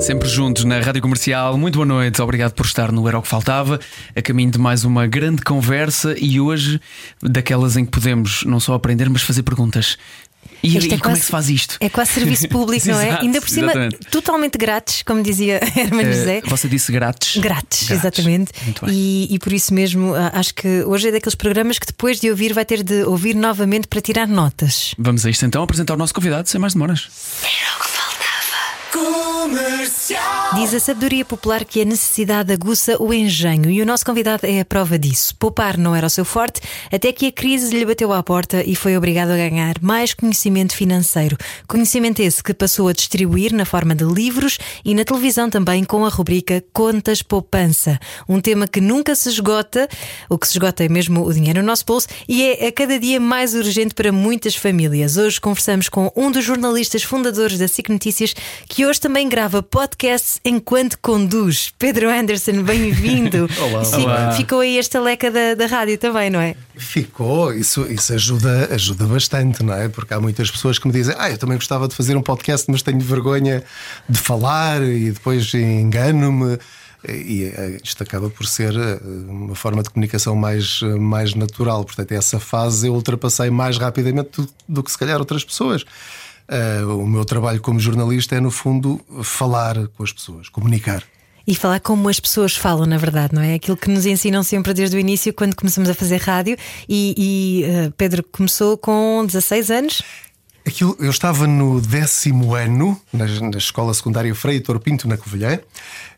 [0.00, 1.56] Sempre juntos na Rádio Comercial.
[1.58, 3.78] Muito boa noite, obrigado por estar no Era o que Faltava,
[4.16, 6.80] a caminho de mais uma grande conversa e hoje
[7.22, 9.98] daquelas em que podemos não só aprender, mas fazer perguntas.
[10.62, 11.76] E, e como é que se faz isto?
[11.80, 13.08] É quase serviço público, não é?
[13.08, 13.98] Exato, Ainda por cima, exatamente.
[14.10, 16.42] totalmente grátis, como dizia Herman Eh, José.
[16.46, 17.36] você disse grátis?
[17.36, 18.52] Grátis, exatamente.
[18.64, 18.94] Muito bem.
[18.94, 22.30] E, e por isso mesmo, ah, acho que hoje é daqueles programas que depois de
[22.30, 24.94] ouvir vai ter de ouvir novamente para tirar notas.
[24.98, 27.08] Vamos a isto então, apresentar o nosso convidado, sem mais demoras.
[30.54, 34.60] Diz a sabedoria popular que a necessidade aguça o engenho e o nosso convidado é
[34.60, 35.34] a prova disso.
[35.36, 36.60] Poupar não era o seu forte,
[36.92, 40.74] até que a crise lhe bateu à porta e foi obrigado a ganhar mais conhecimento
[40.74, 41.36] financeiro.
[41.68, 46.04] Conhecimento esse que passou a distribuir na forma de livros e na televisão também com
[46.04, 47.98] a rubrica Contas Poupança.
[48.28, 49.88] Um tema que nunca se esgota,
[50.28, 52.98] o que se esgota é mesmo o dinheiro no nosso bolso e é a cada
[52.98, 55.16] dia mais urgente para muitas famílias.
[55.16, 58.34] Hoje conversamos com um dos jornalistas fundadores da SIC Notícias
[58.68, 61.72] que hoje também grava podcasts enquanto conduz.
[61.78, 63.48] Pedro Anderson, bem-vindo.
[63.60, 63.84] Olá.
[63.84, 64.32] Sim, Olá.
[64.32, 66.54] Ficou aí esta leca da, da rádio também, não é?
[66.76, 69.88] Ficou, isso, isso ajuda, ajuda bastante, não é?
[69.88, 72.70] Porque há muitas pessoas que me dizem: Ah, eu também gostava de fazer um podcast,
[72.70, 73.62] mas tenho vergonha
[74.08, 76.58] de falar e depois engano-me.
[77.08, 81.82] E eh, isto acaba por ser eh, uma forma de comunicação mais, eh, mais natural.
[81.84, 85.84] Portanto, essa fase eu ultrapassei mais rapidamente do, do que se calhar outras pessoas.
[86.50, 91.04] Eh, o meu trabalho como jornalista é, no fundo, falar com as pessoas, comunicar.
[91.46, 93.54] E falar como as pessoas falam, na verdade, não é?
[93.54, 96.56] Aquilo que nos ensinam sempre desde o início, quando começamos a fazer rádio.
[96.88, 100.02] E, e, eh, Pedro começou com 16 anos.
[100.66, 105.58] Aquilo, eu estava no décimo ano, na, na escola secundária Frei Pinto, na Covilhã,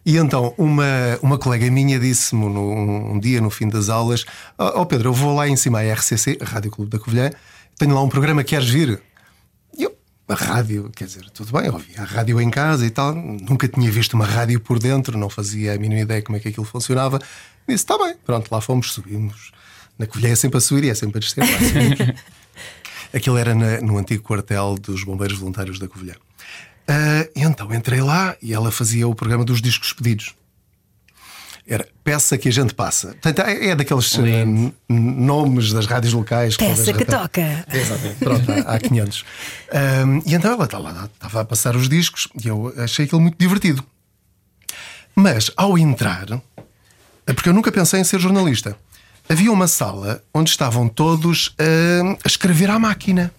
[0.05, 0.85] e então uma,
[1.23, 4.25] uma colega minha disse-me num- um, dia no fim das aulas:
[4.59, 7.31] Ó ó, Pedro, eu vou lá em cima à RCC, Rádio Clube da Covilhã,
[7.79, 9.01] tenho lá um programa, queres vir?
[10.41, 13.69] E a rádio, quer dizer, tudo bem, ouvia a rádio em casa e tal, nunca
[13.69, 16.65] tinha visto uma rádio por dentro, não fazia a mínima ideia como é que aquilo
[16.65, 17.19] funcionava.
[17.69, 19.53] Disse: está bem, pronto, lá fomos, subimos.
[19.99, 21.45] Na Covilhã é sempre a subir e é sempre a descer.
[21.45, 22.21] Subimos.
[23.15, 26.15] Aquilo era na- no antigo quartel dos Bombeiros Voluntários da Covilhã.
[27.35, 30.35] E então entrei lá e ela fazia o programa dos discos pedidos.
[31.67, 33.09] Era peça que a gente passa.
[33.21, 36.57] Portanto, é, é daqueles n- nomes das rádios locais.
[36.57, 37.65] Peça que toca.
[37.73, 39.25] Exatamente, pronto, há, há 500.
[39.73, 43.21] Ahm, e então ela estava lá, estava a passar os discos e eu achei aquilo
[43.21, 43.85] muito divertido.
[45.15, 46.27] Mas ao entrar,
[47.27, 48.77] é porque eu nunca pensei em ser jornalista,
[49.29, 51.55] havia uma sala onde estavam todos
[52.25, 53.33] a escrever à máquina.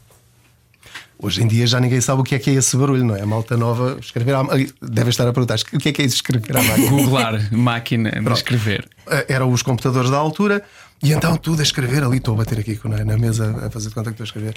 [1.23, 3.22] Hoje em dia já ninguém sabe o que é que é esse barulho, não é?
[3.22, 4.73] A malta nova escrever à máquina.
[4.81, 6.89] Deve estar a perguntar o que é que é isso escrever à máquina.
[6.89, 8.89] Googlar máquina de escrever.
[9.07, 10.62] Eh, eram os computadores da altura
[11.01, 12.17] e então tudo a escrever ali.
[12.17, 14.56] Estou a bater aqui na, na mesa a fazer de conta que estou a escrever.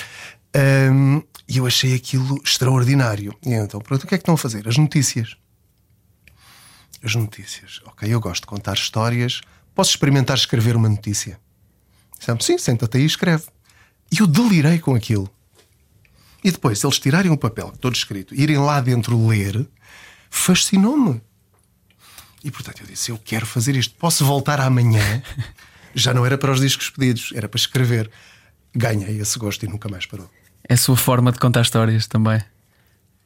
[0.57, 3.33] Ahm, E eu achei aquilo extraordinário.
[3.47, 4.67] E então, pronto, o que é que estão a fazer?
[4.67, 5.37] As notícias.
[7.01, 7.81] As notícias.
[7.87, 9.41] Ok, eu gosto de contar histórias.
[9.73, 11.39] Posso experimentar escrever uma notícia?
[12.41, 13.45] Sim, senta-te aí e escreve.
[14.11, 15.31] E eu delirei com aquilo.
[16.47, 19.67] E depois, eles tirarem o papel todo escrito, irem lá dentro ler,
[20.31, 21.21] fascinou-me.
[22.45, 23.97] E portanto eu disse: Eu quero fazer isto.
[23.99, 25.23] Posso voltar amanhã?
[25.93, 28.09] Já não era para os discos pedidos, era para escrever.
[28.73, 30.31] Ganhei esse gosto e nunca mais parou.
[30.69, 32.41] É a sua forma de contar histórias também,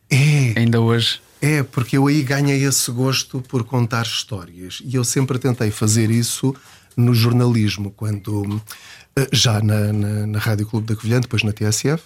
[0.08, 1.20] É, ainda hoje.
[1.42, 4.80] é, porque eu aí ganhei esse gosto por contar histórias.
[4.82, 6.54] E eu sempre tentei fazer isso
[6.96, 8.62] no jornalismo, quando
[9.16, 12.02] eh, já na, na, na Rádio Clube da Covilhã, depois na TSF,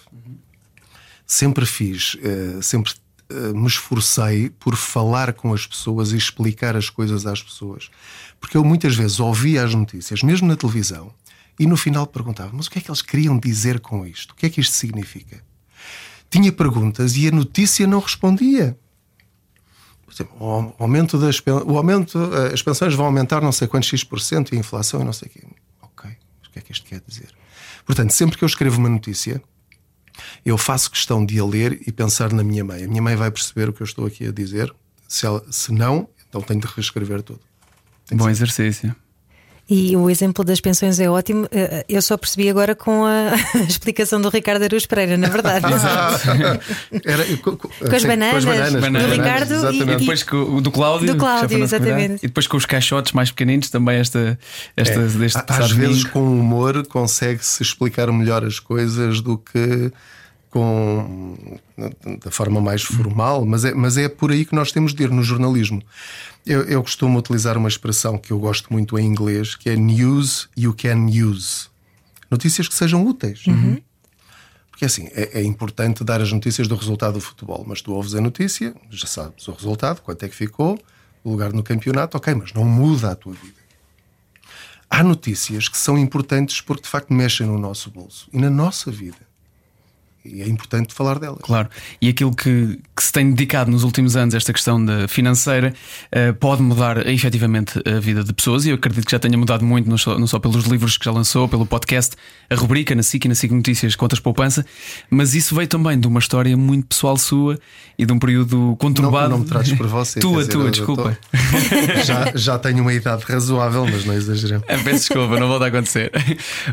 [1.25, 2.93] sempre fiz, eh, sempre
[3.29, 7.89] eh, me esforcei por falar com as pessoas e explicar as coisas às pessoas.
[8.39, 11.11] Porque eu muitas vezes ouvia as notícias, mesmo na televisão,
[11.59, 14.31] e no final perguntava: mas o que é que eles queriam dizer com isto?
[14.31, 15.41] O que é que isto significa?
[16.29, 18.77] Tinha perguntas e a notícia não respondia.
[20.05, 23.89] Por exemplo, o aumento das o aumento, eh, as pensões vão aumentar não sei quantos
[23.89, 25.43] X% e a inflação e não sei o quê.
[25.81, 27.29] Ok, mas o que é que isto quer dizer?
[27.85, 29.41] Portanto, sempre que eu escrevo uma notícia,
[30.45, 32.83] eu faço questão de a ler e pensar na minha mãe.
[32.83, 34.73] A minha mãe vai perceber o que eu estou aqui a dizer.
[35.07, 37.39] Se, ela- se não, então tenho de reescrever tudo.
[38.11, 38.95] Bom exercício.
[39.67, 41.47] E o exemplo das pensões é ótimo.
[41.51, 43.31] Eh, Eu só percebi agora com a
[43.67, 45.65] explicação do Ricardo Aruz Pereira, na verdade.
[47.03, 49.55] Era, co- co- as sim, bananas, com as bananas, do com as bananas, Ricardo e-
[49.55, 49.91] exatamente.
[49.93, 52.23] E depois com o do Cláudio, Do Cláudio, exatamente.
[52.23, 54.37] E depois com os caixotes mais pequeninos, também esta,
[54.77, 59.91] esta deste Á- passado Às vezes, com humor, consegue-se explicar melhor as coisas do que
[60.51, 61.57] com
[62.23, 65.09] da forma mais formal, mas é, mas é por aí que nós temos de ir
[65.09, 65.81] no jornalismo.
[66.45, 70.47] Eu, eu costumo utilizar uma expressão que eu gosto muito em inglês, que é news
[70.55, 71.67] you can use.
[72.29, 73.43] Notícias que sejam úteis.
[74.69, 78.13] Porque assim, é, é importante dar as notícias do resultado do futebol, mas tu ouves
[78.13, 80.77] a notícia, já sabes o resultado, quanto é que ficou,
[81.23, 83.65] o lugar no campeonato, ok, mas não muda a tua vida.
[84.89, 88.91] Há notícias que são importantes porque de facto mexem no nosso bolso e na nossa
[88.91, 89.24] vida.
[90.25, 91.37] E é importante falar delas.
[91.43, 91.69] Claro,
[92.01, 95.71] e aquilo que, que se tem dedicado nos últimos anos, esta questão da financeira,
[96.11, 99.63] eh, pode mudar efetivamente a vida de pessoas e eu acredito que já tenha mudado
[99.63, 102.15] muito, não só, não só pelos livros que já lançou, pelo podcast,
[102.49, 104.65] a rubrica na SIC e na SIC Notícias Contas Poupança,
[105.11, 107.59] mas isso veio também de uma história muito pessoal sua
[107.97, 109.29] e de um período Não, conturbado.
[109.29, 110.19] não me trates por você.
[110.19, 111.17] tua, dizer, tua, desculpa.
[111.31, 114.65] tô- Já, já tenho uma idade razoável, mas não exageremos.
[114.69, 116.11] Ah, Peço desculpa, não volta a acontecer.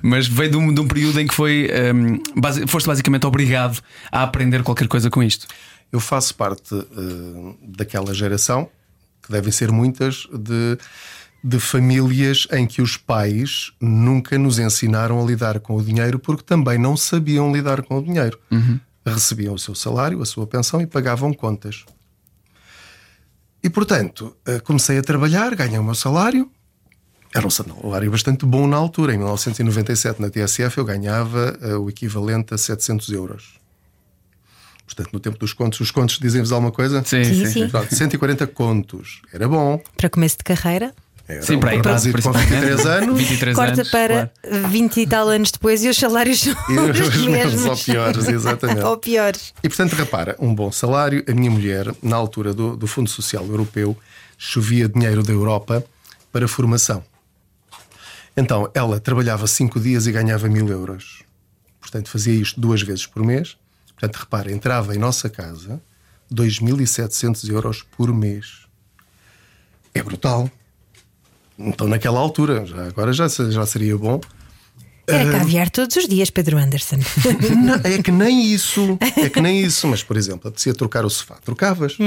[0.02, 3.41] Mas veio de um, de um período em que foi, ehm, basi- foste basicamente obrigado
[4.10, 5.46] a aprender qualquer coisa com isto.
[5.90, 8.68] Eu faço parte eh, daquela geração,
[9.22, 10.78] que devem ser muitas, de,
[11.44, 16.42] de famílias em que os pais nunca nos ensinaram a lidar com o dinheiro porque
[16.42, 18.38] também não sabiam lidar com o dinheiro.
[19.04, 21.84] Recebiam o seu salário, a sua pensão e pagavam contas.
[23.62, 26.50] E portanto, eh, comecei a trabalhar, ganhei o meu salário.
[27.34, 29.14] Era um salário bastante bom na altura.
[29.14, 33.54] Em 1997, na TSF, eu ganhava eh, o equivalente a 700 euros.
[34.84, 37.02] Portanto, no tempo dos contos, os contos dizem-vos alguma coisa?
[37.04, 37.46] Sim, Sim, sim.
[37.46, 37.68] sim.
[37.68, 39.22] Pronto, 140 contos.
[39.32, 39.80] Era bom.
[39.96, 40.92] Para começo de carreira,
[41.26, 42.66] Era Sim, um para propósito com principalmente.
[42.66, 43.18] 23 anos.
[43.18, 44.68] 23 corta anos, para claro.
[44.68, 46.54] 20 e tal anos depois e os salários são
[46.90, 48.82] os os mesmos ou piores, exatamente.
[48.84, 49.54] ou piores.
[49.62, 51.24] E portanto, repara, um bom salário.
[51.26, 53.96] A minha mulher, na altura do, do Fundo Social Europeu,
[54.36, 55.82] chovia dinheiro da Europa
[56.30, 57.02] para formação.
[58.36, 61.22] Então, ela trabalhava cinco dias e ganhava mil euros.
[61.80, 63.56] Portanto, fazia isto duas vezes por mês.
[63.88, 65.80] Portanto, repara, entrava em nossa casa
[66.32, 68.62] 2.700 euros por mês.
[69.94, 70.50] É brutal.
[71.58, 74.20] Então, naquela altura, já, agora já, já seria bom.
[75.06, 76.96] Era caviar todos os dias, Pedro Anderson.
[77.62, 78.96] Não, é que nem isso.
[79.16, 79.86] É que nem isso.
[79.88, 81.36] Mas, por exemplo, apetecia trocar o sofá.
[81.44, 81.98] Trocavas.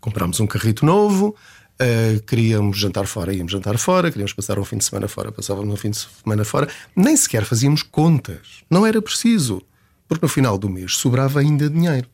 [0.00, 1.34] Comprámos um carrito novo.
[1.78, 4.10] Eh, queríamos jantar fora, íamos jantar fora.
[4.10, 6.68] Queríamos passar um fim de semana fora, passávamos um fim de semana fora.
[6.94, 8.64] Nem sequer fazíamos contas.
[8.70, 9.62] Não era preciso.
[10.08, 12.08] Porque no final do mês sobrava ainda dinheiro.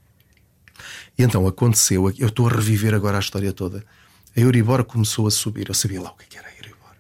[1.17, 2.11] E então aconteceu.
[2.19, 3.85] Eu estou a reviver agora a história toda.
[4.37, 5.69] A Euribor começou a subir.
[5.69, 6.91] Eu sabia lá o que é que era a Euribor.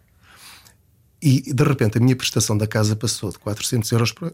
[1.20, 4.32] E de repente a minha prestação da casa passou de 400 euros para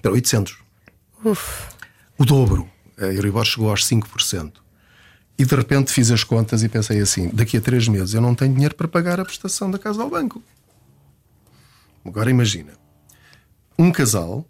[0.00, 0.56] para 800.
[1.24, 1.68] Uf.
[2.16, 2.68] O dobro.
[2.96, 4.52] A Euribor chegou aos 5%.
[5.38, 8.34] E de repente fiz as contas e pensei assim: daqui a três meses eu não
[8.34, 10.42] tenho dinheiro para pagar a prestação da casa ao banco.
[12.04, 12.72] Agora imagina:
[13.78, 14.44] um casal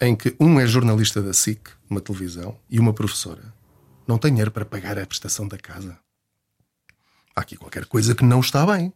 [0.00, 3.52] em que um é jornalista da SIC, uma televisão, e uma professora,
[4.08, 5.98] não tem dinheiro para pagar a prestação da casa.
[7.36, 8.92] Há aqui qualquer coisa que não está bem.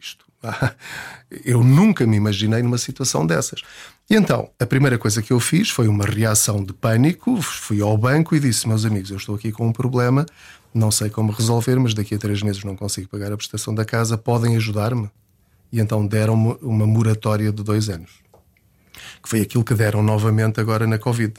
[0.00, 0.24] Isto.
[1.44, 3.60] Eu nunca me imaginei numa situação dessas.
[4.08, 7.40] E então, a primeira coisa que eu fiz foi uma reação de pânico.
[7.40, 10.26] Fui ao banco e disse: Meus amigos, eu estou aqui com um problema,
[10.74, 13.84] não sei como resolver, mas daqui a três meses não consigo pagar a prestação da
[13.84, 15.08] casa, podem ajudar-me?
[15.72, 18.10] E então deram-me uma moratória de dois anos,
[19.22, 21.34] que foi aquilo que deram novamente agora na Covid.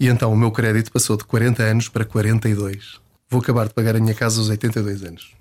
[0.00, 3.00] E então o meu crédito passou de 40 anos para 42.
[3.28, 5.34] Vou acabar de pagar a minha casa aos 82 anos.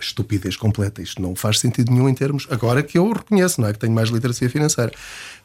[0.00, 1.00] Estupidez completa.
[1.02, 2.46] Isto não faz sentido nenhum em termos.
[2.50, 3.72] Agora que eu reconheço, não é?
[3.72, 4.92] Que tenho mais literacia financeira.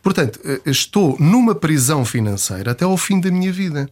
[0.01, 3.89] Portanto, eh, estou numa prisão financeira até ao fim da minha vida.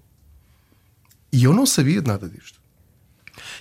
[1.31, 2.61] E eu não sabia de nada disto.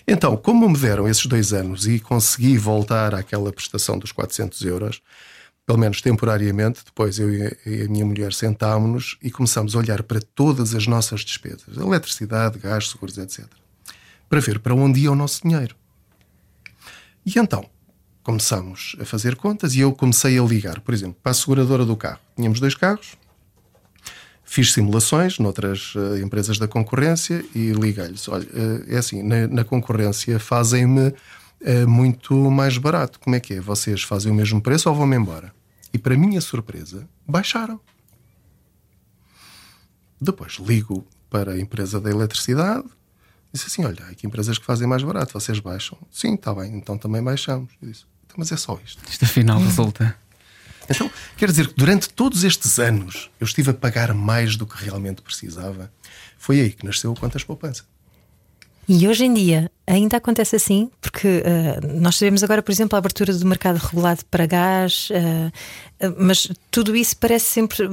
[0.06, 5.00] Então, como me deram esses dois anos e consegui voltar àquela prestação dos 400 euros,
[5.64, 10.20] pelo menos temporariamente, depois eu e a- minha mulher sentámos-nos e começámos a olhar para
[10.34, 13.46] todas as nossas despesas, eletricidade, gás, seguros, etc.,
[14.28, 15.76] para ver para onde ia o nosso dinheiro.
[17.24, 17.64] E então
[18.22, 21.96] começámos a fazer contas e eu comecei a ligar, por exemplo, para a seguradora do
[21.96, 22.20] carro.
[22.36, 23.16] Tínhamos dois carros,
[24.44, 29.64] fiz simulações noutras eh, empresas da concorrência e liguei-lhes: olha, eh, é assim, na, na
[29.64, 31.12] concorrência fazem-me
[31.60, 33.18] eh, muito mais barato.
[33.20, 33.60] Como é que é?
[33.60, 35.52] Vocês fazem o mesmo preço ou vão-me embora?
[35.92, 37.80] E para minha surpresa, baixaram.
[40.20, 42.84] Depois ligo para a empresa da eletricidade.
[43.52, 45.98] Disse assim: Olha, há aqui empresas que fazem mais barato, vocês baixam?
[46.10, 47.70] Sim, está bem, então também baixamos.
[47.82, 48.04] Eu disse:
[48.36, 49.02] Mas é só isto.
[49.08, 50.16] Isto afinal resulta.
[50.88, 54.82] Então, quer dizer que durante todos estes anos eu estive a pagar mais do que
[54.84, 55.92] realmente precisava.
[56.36, 57.84] Foi aí que nasceu o Quantas Poupança.
[58.88, 62.98] E hoje em dia ainda acontece assim, porque uh, nós sabemos agora, por exemplo, a
[62.98, 65.52] abertura do mercado regulado para gás, uh,
[66.18, 67.88] mas tudo isso parece sempre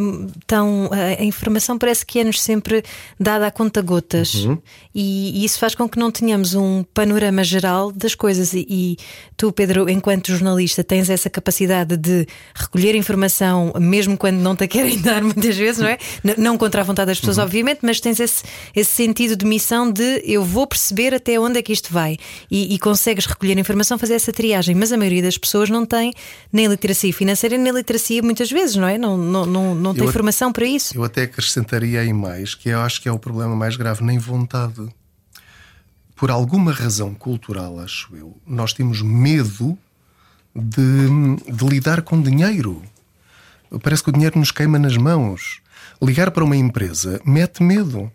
[0.48, 0.89] tão.
[0.91, 2.84] a informação parece que é-nos sempre
[3.19, 4.58] dada a conta gotas uhum.
[4.96, 8.53] e, e, isso faz com que não tenhamos um panorama geral das coisas.
[8.53, 8.98] E, e,
[9.38, 14.98] tu, Pedro, enquanto jornalista, tens essa capacidade de recolher informação, mesmo quando não te querem
[15.01, 15.98] dar, muitas vezes, não é?
[16.38, 17.43] não contra a vontade das pessoas, uhum.
[17.43, 18.43] obviamente, mas tens esse,
[18.75, 22.17] esse sentido de missão de eu vou perceber até onde é que isto vai
[22.50, 24.75] e, e consegues recolher informação, fazer essa triagem.
[24.75, 26.13] Mas a maioria das pessoas não tem
[26.51, 28.98] nem literacia financeira nem literacia muitas vezes, não é?
[28.98, 30.95] Não, não, não, não tem eu formação para isso.
[30.98, 34.17] Eu até acrescentaria aí mais, que eu acho que é o problema mais grave, nem
[34.17, 34.88] vontade.
[36.15, 39.77] Por alguma razão cultural, acho eu, nós temos medo
[40.55, 42.81] de, de lidar com dinheiro.
[43.83, 45.62] Parece que o dinheiro nos queima nas mãos.
[46.01, 48.12] Ligar para uma empresa mete medo.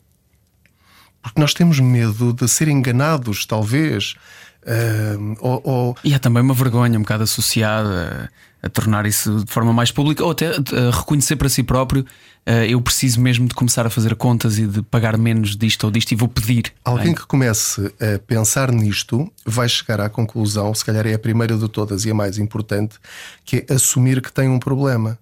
[1.25, 4.15] Porque nós temos medo de ser enganados, talvez.
[4.63, 5.97] Uh, ou, ou...
[6.05, 8.31] E há também uma vergonha um bocado associada
[8.63, 12.03] a tornar isso de forma mais pública ou até a reconhecer para si próprio
[12.47, 15.91] uh, eu preciso mesmo de começar a fazer contas e de pagar menos disto ou
[15.91, 16.73] disto e vou pedir.
[16.85, 21.57] Alguém que comece a pensar nisto vai chegar à conclusão, se calhar é a primeira
[21.57, 22.97] de todas e a mais importante,
[23.45, 25.19] que é assumir que tem um problema.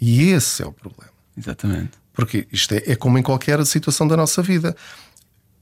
[0.00, 1.12] E esse é o problema.
[1.36, 1.92] Exatamente.
[2.18, 4.74] Porque isto é, é como em qualquer situação da nossa vida.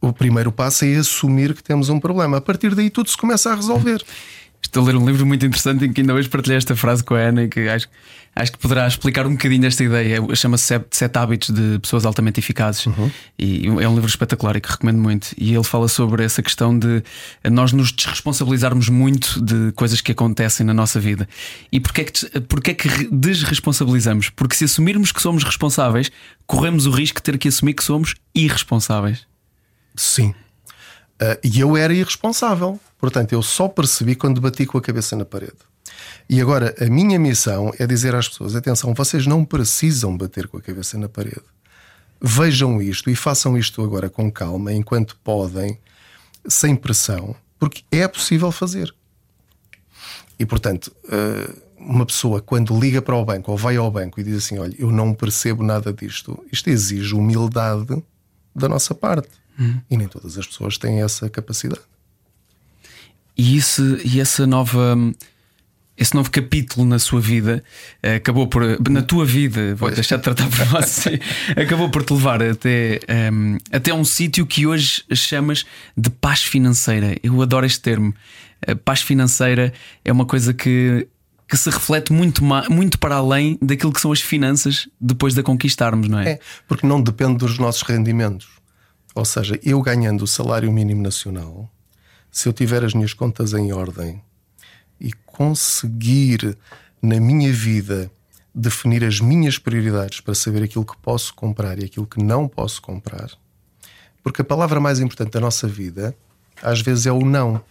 [0.01, 2.39] O primeiro passo é assumir que temos um problema.
[2.39, 4.03] A partir daí tudo se começa a resolver.
[4.63, 7.15] Estou a ler um livro muito interessante em que ainda hoje partilhei esta frase com
[7.15, 7.89] a Ana e que acho,
[8.35, 10.21] acho que poderá explicar um bocadinho esta ideia.
[10.35, 13.11] Chama-se Sete, Sete Hábitos de Pessoas Altamente Eficazes uhum.
[13.39, 15.29] e é um livro espetacular e que recomendo muito.
[15.39, 17.03] E ele fala sobre essa questão de
[17.51, 21.29] nós nos desresponsabilizarmos muito de coisas que acontecem na nossa vida.
[21.73, 24.31] E porquê é que, porquê é que desresponsabilizamos?
[24.31, 26.11] Porque se assumirmos que somos responsáveis,
[26.47, 29.27] corremos o risco de ter que assumir que somos irresponsáveis.
[29.95, 30.35] Sim.
[31.21, 32.79] Uh, e eu era irresponsável.
[32.99, 35.57] Portanto, eu só percebi quando bati com a cabeça na parede.
[36.29, 40.57] E agora, a minha missão é dizer às pessoas: atenção, vocês não precisam bater com
[40.57, 41.45] a cabeça na parede.
[42.21, 45.79] Vejam isto e façam isto agora com calma, enquanto podem,
[46.49, 48.95] sem pressão, porque é possível fazer.
[50.39, 54.25] E, portanto, ah, uma pessoa, quando liga para o banco ou vai ao banco e
[54.25, 58.03] diz assim: Olha, eu não percebo nada disto, isto exige humildade
[58.55, 59.29] da nossa parte.
[59.59, 59.81] Hum.
[59.91, 61.81] E nem todas as pessoas têm essa capacidade.
[63.37, 64.97] E, isso, e essa nova.
[65.99, 67.65] Esse novo capítulo na sua vida
[68.03, 68.63] eh, acabou por.
[68.91, 69.95] Na tua vida, vou pois.
[69.95, 71.19] deixar de tratar por você,
[71.57, 73.01] acabou por te levar até,
[73.33, 75.65] um, ehm, até um sítio que hoje chamas
[75.97, 77.17] de paz financeira.
[77.23, 78.15] Eu adoro este termo.
[78.67, 79.73] A paz financeira
[80.05, 81.09] é uma coisa que,
[81.49, 85.43] que se reflete muito, muito para além daquilo que são as finanças depois de a
[85.43, 86.33] conquistarmos, não é?
[86.33, 88.56] É, porque não depende dos nossos rendimentos.
[89.17, 91.71] Ou seja, eu ganhando o salário mínimo nacional,
[92.31, 94.23] se eu tiver as minhas contas em ordem
[95.01, 96.55] e conseguir
[97.01, 98.11] na minha vida
[98.55, 102.83] definir as minhas prioridades para saber aquilo que posso comprar e aquilo que não posso
[102.83, 103.31] comprar,
[104.23, 106.15] porque a palavra mais importante da nossa vida
[106.63, 107.63] às vezes é o não.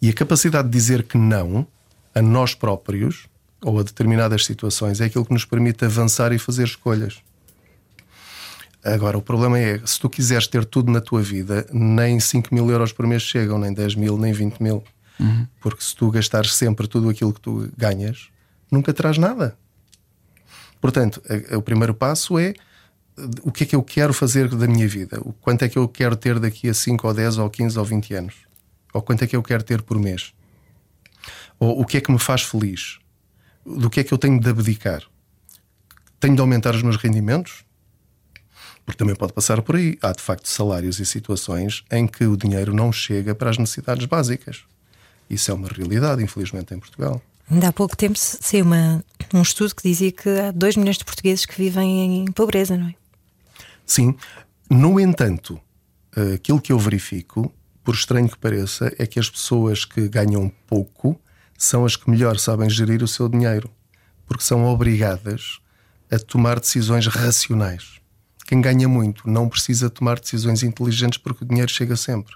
[0.00, 1.66] E a capacidade de dizer que não
[2.14, 3.26] a nós próprios
[3.60, 7.22] ou a determinadas situações é aquilo que nos permite avançar e fazer escolhas.
[8.82, 12.70] Agora, o problema é, se tu quiseres ter tudo na tua vida, nem 5 mil
[12.70, 14.82] euros por mês chegam, nem 10 mil, nem 20 mil.
[15.18, 15.46] Uhum.
[15.60, 18.28] Porque se tu gastares sempre tudo aquilo que tu ganhas,
[18.70, 19.56] nunca terás nada.
[20.80, 22.54] Portanto, a, a, o primeiro passo é
[23.42, 25.20] o que é que eu quero fazer da minha vida?
[25.20, 27.84] O quanto é que eu quero ter daqui a 5 ou 10 ou 15 ou
[27.84, 28.34] 20 anos?
[28.94, 30.32] Ou quanto é que eu quero ter por mês?
[31.58, 32.98] Ou o que é que me faz feliz?
[33.64, 35.02] Do que é que eu tenho de abdicar?
[36.18, 37.64] Tenho de aumentar os meus rendimentos?
[38.90, 39.96] Porque também pode passar por aí.
[40.02, 44.04] Há de facto salários e situações em que o dinheiro não chega para as necessidades
[44.04, 44.64] básicas.
[45.30, 47.22] Isso é uma realidade, infelizmente, em Portugal.
[47.48, 51.04] Ainda há pouco tempo saiu uma, um estudo que dizia que há 2 milhões de
[51.04, 52.94] portugueses que vivem em pobreza, não é?
[53.86, 54.16] Sim.
[54.68, 55.60] No entanto,
[56.34, 57.54] aquilo que eu verifico,
[57.84, 61.16] por estranho que pareça, é que as pessoas que ganham pouco
[61.56, 63.70] são as que melhor sabem gerir o seu dinheiro,
[64.26, 65.60] porque são obrigadas
[66.10, 67.99] a tomar decisões racionais.
[68.50, 72.34] Quem ganha muito não precisa tomar decisões inteligentes porque o dinheiro chega sempre.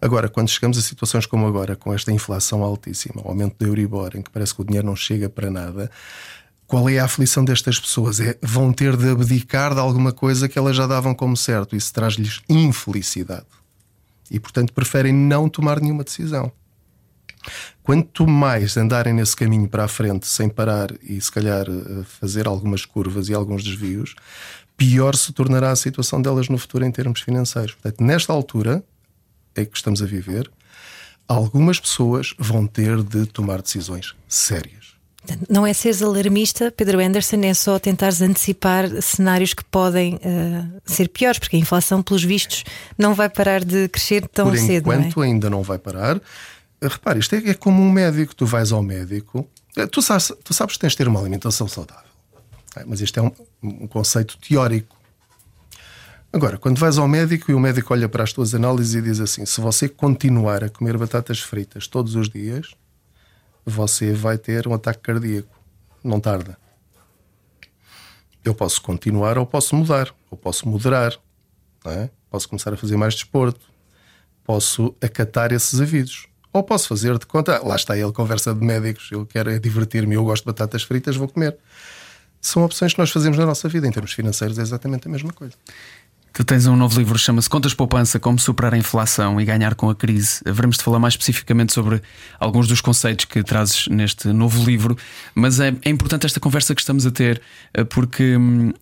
[0.00, 4.12] Agora, quando chegamos a situações como agora, com esta inflação altíssima, o aumento da Euribor,
[4.14, 5.90] em que parece que o dinheiro não chega para nada,
[6.66, 8.18] qual é a aflição destas pessoas?
[8.18, 11.76] É, vão ter de abdicar de alguma coisa que elas já davam como certo.
[11.76, 13.44] Isso traz-lhes infelicidade.
[14.30, 16.50] E, portanto, preferem não tomar nenhuma decisão.
[17.82, 22.46] Quanto mais andarem nesse caminho para a frente sem parar e se calhar eh, fazer
[22.46, 24.14] algumas curvas e alguns desvios,
[24.78, 27.72] pior se tornará a situação delas no futuro em termos financeiros.
[27.72, 28.82] Portanto, nesta altura
[29.56, 30.48] em que estamos a viver,
[31.26, 34.96] algumas pessoas vão ter de tomar decisões sérias.
[35.50, 41.08] Não é seres alarmista, Pedro Anderson, é só tentares antecipar cenários que podem uh, ser
[41.08, 42.64] piores, porque a inflação, pelos vistos,
[42.96, 44.84] não vai parar de crescer tão Por cedo.
[44.84, 45.26] Enquanto, não é?
[45.26, 46.20] ainda não vai parar.
[46.80, 48.34] Repare, isto é, é, como um médico.
[48.34, 51.66] Tu vais ao médico, eh, tu sabes, tu sabes que tens de ter uma alimentação
[51.66, 52.08] saudável.
[52.76, 54.96] É, mas isto é um, um conceito teórico.
[56.32, 59.20] Agora, quando vais ao médico e o médico olha para as tuas análises e diz
[59.20, 62.74] assim: se você continuar a comer batatas fritas todos os dias,
[63.64, 65.58] você vai ter um ataque cardíaco.
[66.04, 66.58] Não tarda.
[68.44, 71.18] Eu posso continuar ou posso mudar, ou posso moderar,
[71.84, 72.08] é?
[72.30, 73.60] posso começar a fazer mais desporto,
[74.44, 76.28] posso acatar esses avisos.
[76.52, 80.14] Ou posso fazer de conta, lá está ele, conversa de médicos, eu quero é divertir-me,
[80.14, 81.58] eu gosto de batatas fritas, vou comer.
[82.48, 85.30] São opções que nós fazemos na nossa vida, em termos financeiros, é exatamente a mesma
[85.34, 85.52] coisa.
[86.32, 89.90] Tu tens um novo livro, chama-se Contas Poupança: Como Superar a Inflação e Ganhar com
[89.90, 90.40] a Crise.
[90.46, 92.00] Veremos de falar mais especificamente sobre
[92.40, 94.96] alguns dos conceitos que trazes neste novo livro,
[95.34, 97.42] mas é, é importante esta conversa que estamos a ter,
[97.74, 98.36] eh, porque.
[98.36, 98.72] Hum,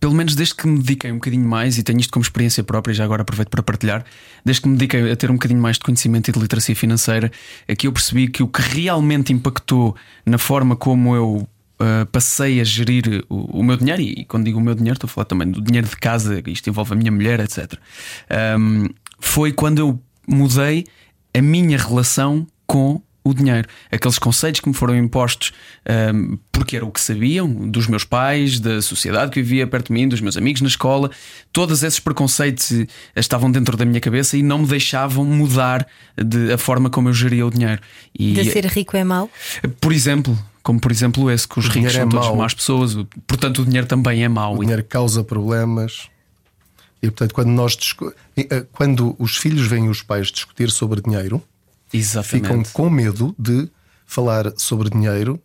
[0.00, 2.94] pelo menos desde que me dediquei um bocadinho mais, e tenho isto como experiência própria,
[2.94, 4.04] já agora aproveito para partilhar,
[4.44, 7.32] desde que me dediquei a ter um bocadinho mais de conhecimento e de literacia financeira,
[7.68, 11.48] aqui eu percebi que o que realmente impactou na forma como eu
[11.80, 15.08] uh, passei a gerir o, o, meu dinheiro, e quando digo o meu dinheiro, estou
[15.08, 17.74] a falar também do dinheiro de casa, isto envolve a minha mulher, etc.
[18.58, 18.86] Um,
[19.18, 20.84] foi quando eu mudei
[21.34, 23.68] a minha relação com o dinheiro.
[23.90, 25.52] Aqueles conceitos que me foram impostos
[26.14, 29.92] um, porque era o que sabiam, dos meus pais, da sociedade que vivia perto de
[29.92, 31.10] mim, dos meus amigos na escola,
[31.52, 32.72] todos esses preconceitos
[33.14, 37.12] estavam dentro da minha cabeça e não me deixavam mudar de, a forma como eu
[37.12, 37.80] geria o dinheiro.
[38.18, 39.30] E, de ser rico é mau?
[39.80, 40.36] Por exemplo,
[40.68, 42.94] como por exemplo esse, que os o ricos são é todos más pessoas,
[43.26, 44.54] portanto o dinheiro também é mau.
[44.54, 46.10] O dinheiro causa problemas.
[47.02, 47.78] E portanto, quando nós
[48.36, 51.42] eh, quando os filhos veem os pais discutir sobre dinheiro,
[51.90, 52.28] Exatamente.
[52.28, 53.66] ficam com medo de
[54.04, 55.40] falar sobre dinheiro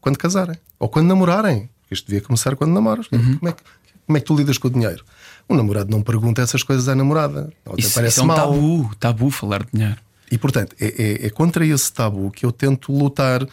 [0.00, 1.68] quando casarem ou quando namorarem.
[1.90, 3.08] Isto devia começar quando namoras.
[3.10, 3.36] Uhum.
[3.36, 3.62] Como, é que,
[4.06, 5.04] como é que tu lidas com o dinheiro?
[5.48, 7.52] O namorado não pergunta essas coisas à namorada.
[7.76, 8.36] Isso, parece isso é um mal.
[8.36, 9.98] tabu, tabu falar de dinheiro.
[10.30, 13.44] E portanto, é, é, é contra esse tabu que eu tento lutar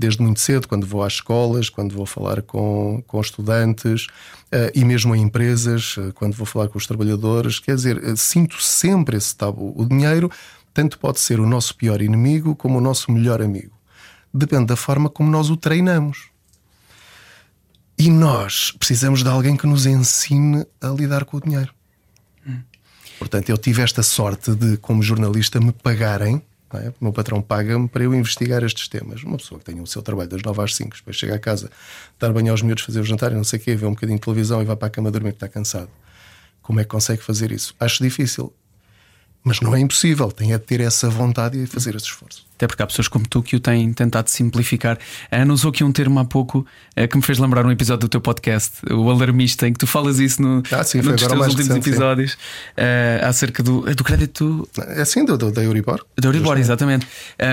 [0.00, 4.82] desde muito cedo, quando vou às escolas, quando vou falar com, com estudantes uh, e
[4.82, 7.58] mesmo em empresas, uh, quando vou falar com os trabalhadores.
[7.58, 9.74] Quer dizer, uh, sinto sempre esse tabu.
[9.76, 10.30] O dinheiro
[10.72, 13.78] tanto pode ser o nosso pior inimigo como o nosso melhor amigo.
[14.32, 16.30] Depende da forma como nós o treinamos.
[17.98, 21.74] E nós precisamos de alguém que nos ensine a lidar com o dinheiro.
[22.46, 22.60] Hum.
[23.18, 26.42] Portanto, eu tive esta sorte de, como jornalista, me pagarem.
[26.72, 26.90] É?
[26.90, 29.24] O meu patrão paga-me para eu investigar estes temas.
[29.24, 31.68] Uma pessoa que tem o seu trabalho das 9 às 5, depois chega a casa,
[32.18, 34.18] dar banho aos miúdos, fazer o jantar e não sei o quê, ver um bocadinho
[34.18, 35.90] de televisão e vai para a cama dormir porque está cansado.
[36.62, 37.74] Como é que consegue fazer isso?
[37.80, 38.52] Acho difícil.
[39.42, 42.44] Mas não é impossível, tem é de ter essa vontade e fazer esse esforço.
[42.56, 44.98] Até porque há pessoas como tu que o têm tentado simplificar.
[45.30, 48.00] A Ana usou aqui um termo há pouco eh, que me fez lembrar um episódio
[48.00, 51.26] do teu podcast, o alarmista, em que tu falas isso no, ah, sim, num dos
[51.26, 54.68] teus últimos recente, episódios uh, acerca do, do crédito.
[54.76, 56.04] É assim, do, do, da Euribor.
[56.18, 57.06] Da Euribor, exatamente.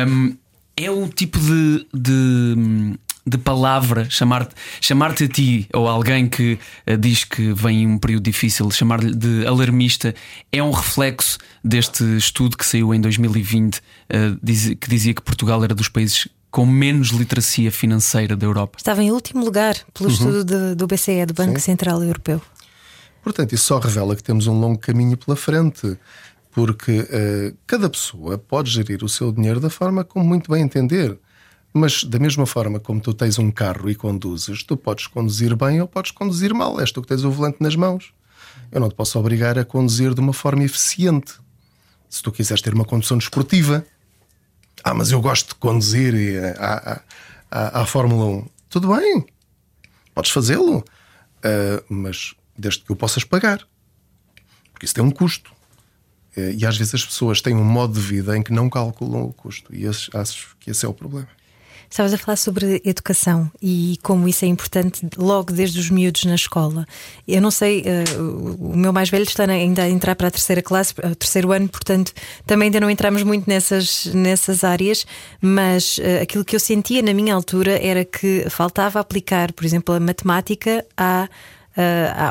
[0.10, 0.36] Um,
[0.76, 6.57] é o tipo de, de de palavra, chamar-te chamar a ti ou alguém que
[6.89, 10.15] uh, diz que vem um período difícil, chamar-lhe de alarmista,
[10.51, 13.81] é um reflexo deste estudo que saiu em 2020 uh,
[14.41, 18.77] diz, que dizia que Portugal era dos países com menos literacia financeira da Europa.
[18.77, 20.15] Estava em último lugar pelo uhum.
[20.15, 21.65] estudo de, do BCE, do Banco Sim.
[21.65, 22.41] Central Europeu.
[23.21, 25.97] Portanto, isso só revela que temos um longo caminho pela frente
[26.51, 31.19] porque uh, cada pessoa pode gerir o seu dinheiro da forma como muito bem entender.
[31.73, 35.82] Mas da mesma forma como tu tens um carro e conduzes, tu podes conduzir bem
[35.82, 36.80] ou podes conduzir mal.
[36.80, 38.13] És tu que tens o volante nas mãos.
[38.71, 41.34] Eu não te posso obrigar a conduzir de uma forma eficiente.
[42.10, 43.86] Se tu quiseres ter uma condução desportiva,
[44.84, 47.01] ah, mas eu gosto de conduzir e, à,
[47.51, 48.47] à, à, Fórmula 1.
[48.69, 49.25] Tudo bem,
[50.13, 53.65] podes fazê-lo, uh, mas desde que o possas pagar,
[54.71, 55.51] porque isso tem um custo.
[56.36, 59.23] Uh, e às vezes as pessoas têm um modo de vida em que não calculam
[59.23, 61.27] o custo, e acho que esse é o problema.
[61.89, 66.36] Estavas a falar sobre educação e como isso é importante logo desde os miúdos na
[66.36, 66.86] escola.
[67.28, 70.62] Eu não sei, uh, o meu mais velho está ainda a entrar para a terceira
[70.62, 72.12] classe, o terceiro ano, portanto
[72.45, 75.06] também ainda não entramos muito nessas, nessas áreas,
[75.41, 79.95] mas uh, aquilo que eu sentia na minha altura era que faltava aplicar, por exemplo,
[79.95, 81.30] a matemática à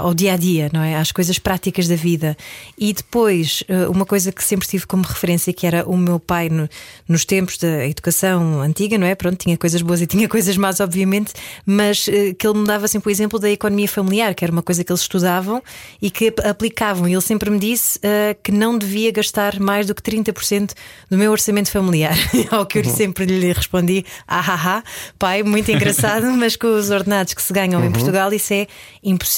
[0.00, 0.96] ao dia a dia, não é?
[0.96, 2.36] Às coisas práticas da vida.
[2.78, 6.48] E depois, uh, uma coisa que sempre tive como referência, que era o meu pai
[6.48, 6.68] no,
[7.08, 9.14] nos tempos da educação antiga, não é?
[9.14, 11.32] Pronto, tinha coisas boas e tinha coisas más, obviamente,
[11.64, 14.62] mas uh, que ele me dava sempre o exemplo da economia familiar, que era uma
[14.62, 15.62] coisa que eles estudavam
[16.00, 17.08] e que aplicavam.
[17.08, 20.72] E ele sempre me disse uh, que não devia gastar mais do que 30%
[21.10, 22.16] do meu orçamento familiar.
[22.50, 22.94] Ao que eu uhum.
[22.94, 24.82] sempre lhe respondi: ah, ah, ah,
[25.18, 27.86] pai, muito engraçado, mas com os ordenados que se ganham uhum.
[27.86, 28.66] em Portugal, isso é
[29.02, 29.35] impossível.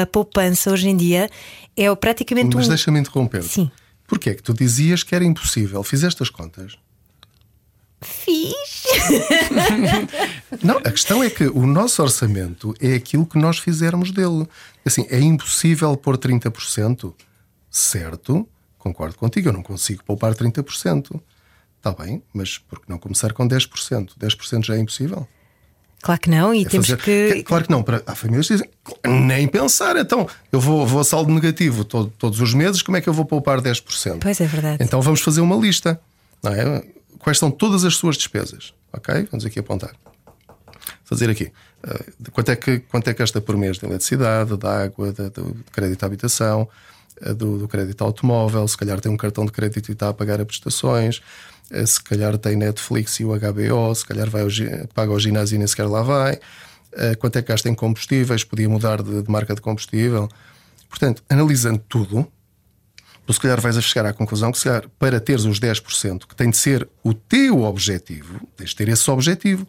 [0.00, 1.30] A poupança hoje em dia
[1.76, 2.68] é praticamente Mas um...
[2.68, 3.42] deixa-me interromper.
[3.42, 3.70] Sim.
[4.06, 5.82] Porquê é que tu dizias que era impossível?
[5.82, 6.76] Fizeste as contas?
[8.02, 8.84] Fiz.
[10.64, 14.46] Não, a questão é que o nosso orçamento é aquilo que nós fizermos dele.
[14.84, 17.14] Assim, é impossível pôr 30%?
[17.70, 21.20] Certo, concordo contigo, eu não consigo poupar 30%.
[21.76, 24.10] Está bem, mas por que não começar com 10%?
[24.18, 25.28] 10% já é impossível?
[26.02, 27.02] Claro que não, e é temos fazer...
[27.02, 27.42] que.
[27.42, 28.02] Claro que não, para...
[28.06, 28.70] há famílias que dizem,
[29.06, 33.00] nem pensar, então eu vou, vou a saldo negativo todo, todos os meses, como é
[33.00, 34.18] que eu vou poupar 10%?
[34.20, 34.82] Pois é verdade.
[34.82, 36.00] Então vamos fazer uma lista,
[36.42, 36.82] não é?
[37.18, 38.72] Quais são todas as suas despesas?
[38.92, 39.28] Ok?
[39.30, 39.94] Vamos aqui apontar.
[41.04, 41.52] Fazer aqui.
[41.84, 45.28] Uh, quanto, é que, quanto é que gasta por mês de eletricidade, da água, de,
[45.28, 46.66] do crédito à habitação,
[47.20, 50.14] uh, do, do crédito automóvel, se calhar tem um cartão de crédito e está a
[50.14, 54.48] pagar a prestações eh, se calhar tem Netflix e o HBO, se calhar vai ao,
[54.94, 56.38] paga ao ginásio e nem sequer lá vai.
[56.92, 58.44] Eh, quanto é que gasta em combustíveis?
[58.44, 60.28] Podia mudar de, de marca de combustível.
[60.88, 62.26] Portanto, analisando tudo,
[63.26, 66.26] tu se calhar vais a chegar à conclusão que, se calhar, para teres os 10%,
[66.26, 69.66] que tem de ser o teu objetivo, tens de ter esse objetivo.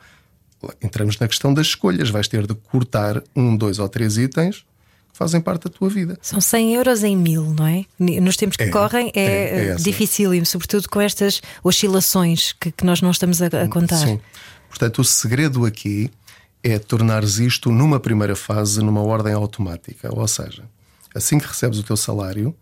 [0.82, 2.10] Entramos na questão das escolhas.
[2.10, 4.66] Vais ter de cortar um, dois ou três itens
[5.14, 6.18] fazem parte da tua vida.
[6.22, 7.86] São 100 euros em mil, não é?
[8.00, 12.86] Nos tempos que é, correm é, é, é dificílimo, sobretudo com estas oscilações que, que
[12.86, 13.98] nós não estamos a, a, contar.
[13.98, 14.20] Sim.
[14.70, 16.10] Portanto, o segredo aqui
[16.64, 20.64] é tornares isto numa primeira fase numa ordem automática, ou seja,
[21.14, 22.56] assim que recebes o teu salário,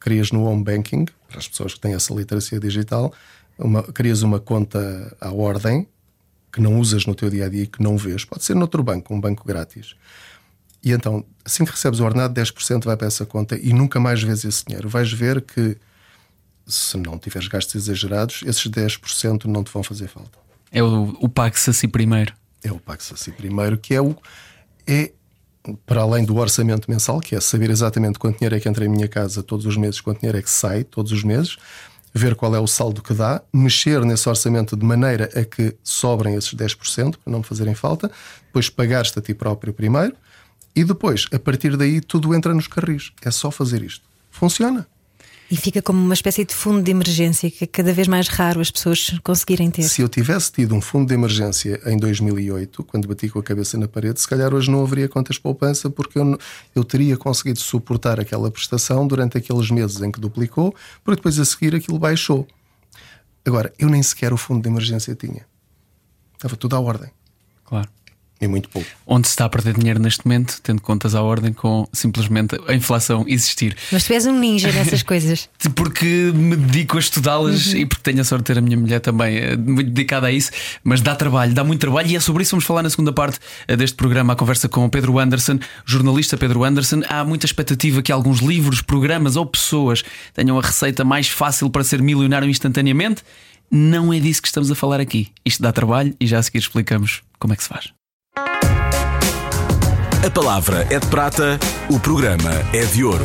[0.00, 3.12] crias no home banking, para as pessoas que têm essa literacia digital,
[3.58, 5.86] uma, crias uma conta à ordem
[6.52, 8.82] que não usas no teu dia a dia e que não vês, pode ser noutro
[8.82, 9.94] banco, um banco grátis.
[10.82, 14.22] E então, assim que recebes o ordenado, 10% vai para essa conta e nunca mais
[14.22, 14.88] vês esse dinheiro.
[14.88, 15.76] Vais ver que,
[16.66, 20.38] se não tiveres gastos exagerados, esses 10% não te vão fazer falta.
[20.72, 22.34] É o, o pague-se a si primeiro.
[22.64, 24.16] É o pague-se a si primeiro, que é o.
[24.86, 25.12] É,
[25.86, 28.88] para além do orçamento mensal, que é saber exatamente quanto dinheiro é que entra em
[28.88, 31.56] minha casa todos os meses, quanto dinheiro é que sai todos os meses,
[32.12, 36.34] ver qual é o saldo que dá, mexer nesse orçamento de maneira a que sobrem
[36.34, 38.10] esses 10% para não me fazerem falta,
[38.46, 40.16] depois pagares-te a ti próprio primeiro
[40.74, 43.12] e depois, a partir daí, tudo entra nos carris.
[43.22, 44.04] É só fazer isto.
[44.30, 44.86] Funciona.
[45.52, 48.58] E fica como uma espécie de fundo de emergência que é cada vez mais raro
[48.58, 49.82] as pessoas conseguirem ter.
[49.82, 53.76] Se eu tivesse tido um fundo de emergência em 2008, quando bati com a cabeça
[53.76, 56.38] na parede, se calhar hoje não haveria contas poupança, porque eu,
[56.74, 61.44] eu teria conseguido suportar aquela prestação durante aqueles meses em que duplicou, porque depois a
[61.44, 62.48] seguir aquilo baixou.
[63.44, 65.44] Agora, eu nem sequer o fundo de emergência tinha.
[66.34, 67.10] Estava tudo à ordem.
[67.62, 67.90] Claro.
[68.42, 68.88] É muito pouco.
[69.06, 72.74] Onde se está a perder dinheiro neste momento, tendo contas à ordem com simplesmente a
[72.74, 73.76] inflação existir.
[73.92, 75.48] Mas tu és um ninja nessas coisas.
[75.76, 77.78] Porque me dedico a estudá-las uhum.
[77.78, 80.32] e porque tenho a sorte de ter a minha mulher também eh, muito dedicada a
[80.32, 80.50] isso,
[80.82, 83.12] mas dá trabalho, dá muito trabalho e é sobre isso que vamos falar na segunda
[83.12, 87.02] parte eh, deste programa, a conversa com o Pedro Anderson, jornalista Pedro Anderson.
[87.08, 90.02] Há muita expectativa que alguns livros, programas ou pessoas
[90.34, 93.22] tenham a receita mais fácil para ser milionário instantaneamente.
[93.70, 95.28] Não é disso que estamos a falar aqui.
[95.44, 98.01] Isto dá trabalho e já a seguir explicamos como é que se faz.
[100.24, 101.58] A palavra é de prata,
[101.90, 103.24] o programa é de ouro.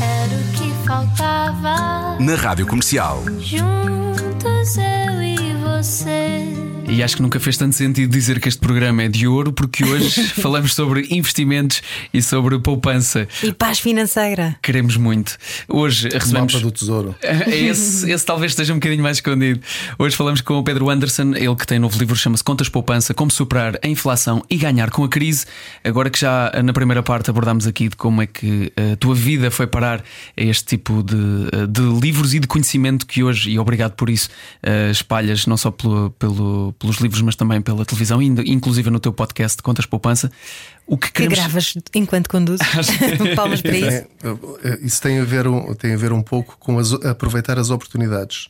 [0.00, 2.16] Era o que faltava.
[2.20, 3.24] Na Rádio Comercial.
[3.40, 6.61] Juntos eu e você.
[6.92, 9.82] E acho que nunca fez tanto sentido dizer que este programa é de ouro, porque
[9.82, 11.80] hoje falamos sobre investimentos
[12.12, 13.26] e sobre poupança.
[13.42, 14.56] E paz financeira.
[14.62, 15.38] Queremos muito.
[15.66, 16.52] Hoje recebemos.
[16.52, 17.14] Mapa do Tesouro.
[17.50, 19.60] Esse, esse talvez esteja um bocadinho mais escondido.
[19.98, 23.14] Hoje falamos com o Pedro Anderson, ele que tem um novo livro, chama-se Contas Poupança:
[23.14, 25.46] Como Superar a Inflação e Ganhar com a Crise.
[25.82, 29.50] Agora que já na primeira parte abordámos aqui de como é que a tua vida
[29.50, 33.92] foi parar a este tipo de, de livros e de conhecimento que hoje, e obrigado
[33.92, 34.28] por isso,
[34.62, 39.12] eh, espalhas não só pelo, pelo pelos livros, mas também pela televisão, inclusive no teu
[39.12, 40.30] podcast de Contas Poupança.
[40.84, 41.38] O que, queremos...
[41.38, 42.66] que gravas enquanto conduzes?
[43.36, 44.06] Palmas para isso.
[44.82, 48.48] Isso tem a, ver um, tem a ver um pouco com as, aproveitar as oportunidades.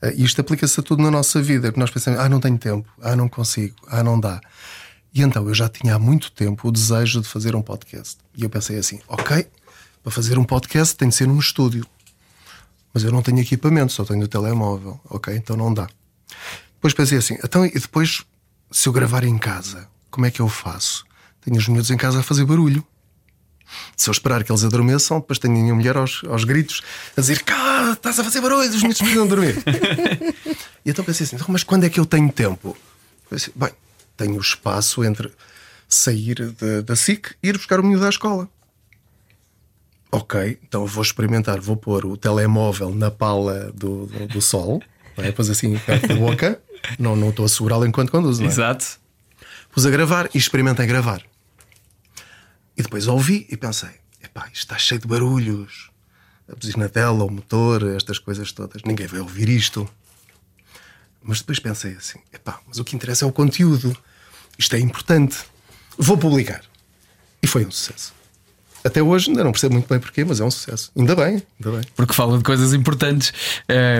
[0.00, 1.72] Uh, isto aplica-se a tudo na nossa vida.
[1.76, 4.40] Nós pensamos, ah, não tenho tempo, ah, não consigo, ah, não dá.
[5.12, 8.18] E então eu já tinha há muito tempo o desejo de fazer um podcast.
[8.36, 9.46] E eu pensei assim, ok,
[10.04, 11.84] para fazer um podcast tem de ser num estúdio.
[12.94, 15.00] Mas eu não tenho equipamento, só tenho o telemóvel.
[15.10, 15.88] Ok, então não dá.
[16.82, 18.24] Depois pensei assim, então e depois,
[18.68, 21.04] se eu gravar em casa, como é que eu faço?
[21.40, 22.84] Tenho os miúdos em casa a fazer barulho.
[23.96, 26.82] Se eu esperar que eles adormeçam, depois tenho a minha mulher aos, aos gritos
[27.16, 29.62] a dizer: Cá, estás a fazer barulho, os miúdos precisam dormir.
[30.84, 32.76] e então pensei assim: então, mas quando é que eu tenho tempo?
[33.30, 33.70] Pensei, bem,
[34.16, 35.30] tenho espaço entre
[35.88, 38.48] sair de, da SIC e ir buscar o miúdo à escola.
[40.10, 44.82] Ok, então vou experimentar, vou pôr o telemóvel na pala do, do, do sol,
[45.16, 45.22] é?
[45.22, 46.60] depois assim perto da boca,
[46.98, 48.40] não, não estou a segurá-lo enquanto conduzo.
[48.40, 48.52] Não é?
[48.52, 49.00] Exato.
[49.70, 51.22] Pus a gravar e experimentei gravar.
[52.76, 53.90] E depois ouvi e pensei:
[54.22, 55.90] epá, isto está cheio de barulhos.
[56.50, 58.82] A buzina tela, o motor, estas coisas todas.
[58.82, 59.88] Ninguém vai ouvir isto.
[61.22, 63.96] Mas depois pensei assim: epá, mas o que interessa é o conteúdo.
[64.58, 65.38] Isto é importante.
[65.96, 66.62] Vou publicar.
[67.42, 68.14] E foi um sucesso.
[68.84, 70.90] Até hoje ainda não percebo muito bem porquê, mas é um sucesso.
[70.96, 71.88] Ainda bem, ainda bem.
[71.94, 73.32] Porque fala de coisas importantes.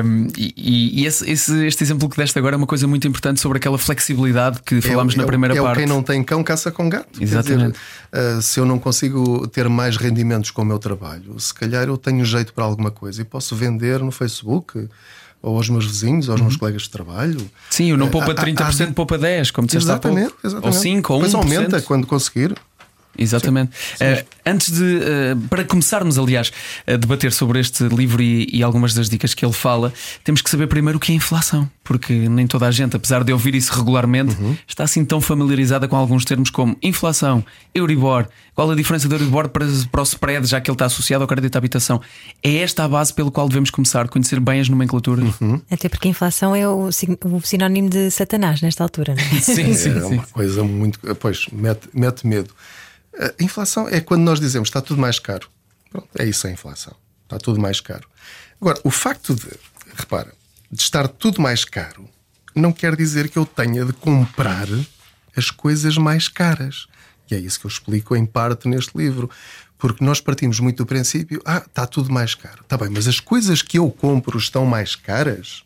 [0.05, 3.41] Um, e, e esse, esse, este exemplo que deste agora é uma coisa muito importante
[3.41, 5.79] sobre aquela flexibilidade que falámos é, na primeira é parte.
[5.79, 7.23] É quem não tem cão caça com gato.
[7.23, 7.79] Exatamente.
[8.13, 11.87] Dizer, uh, se eu não consigo ter mais rendimentos com o meu trabalho, se calhar
[11.87, 14.89] eu tenho jeito para alguma coisa e posso vender no Facebook
[15.43, 16.47] ou aos meus vizinhos, aos uhum.
[16.47, 17.51] meus colegas de trabalho.
[17.69, 20.47] Sim, o não poupa 30%, uh, poupa 10%, como disseste exatamente, há pouco.
[20.47, 20.77] Exatamente.
[20.77, 21.25] Ou 5% ou 1%.
[21.25, 22.55] Depois aumenta quando conseguir.
[23.17, 23.73] Exatamente.
[23.97, 24.23] Sim, sim.
[24.23, 26.53] Uh, antes de, uh, para começarmos, aliás,
[26.87, 29.93] a debater sobre este livro e, e, algumas das dicas que ele fala,
[30.25, 33.33] temos que saber primeiro o que é inflação, porque nem toda a gente, apesar de
[33.33, 34.57] ouvir isso regularmente, uhum.
[34.67, 37.45] está assim tão familiarizada com alguns termos como inflação,
[37.75, 38.27] Euribor.
[38.55, 41.29] Qual a diferença do Euribor para, para o spread, já que ele está associado ao
[41.29, 42.01] crédito à habitação?
[42.43, 45.41] É esta a base pelo qual devemos começar, conhecer bem as nomenclaturas.
[45.41, 45.61] Uhum.
[45.71, 49.41] Até porque a inflação é o, o, sinónimo de Satanás nesta altura, não é?
[49.41, 50.15] sim, sim, é sim.
[50.15, 50.99] uma coisa muito.
[51.17, 52.51] Pois, mete, mete medo.
[53.19, 55.49] A inflação é quando nós dizemos está tudo mais caro.
[55.91, 56.95] Pronto, é isso a inflação.
[57.25, 58.09] Está tudo mais caro.
[58.61, 59.49] Agora, o facto de,
[59.95, 60.33] repara,
[60.71, 62.09] de estar tudo mais caro
[62.55, 64.67] não quer dizer que eu tenha de comprar
[65.37, 66.87] as coisas mais caras.
[67.31, 69.31] E é isso que eu explico em parte neste livro.
[69.79, 72.61] Porque nós partimos muito do princípio, ah, está tudo mais caro.
[72.63, 75.65] Está bem, mas as coisas que eu compro estão mais caras?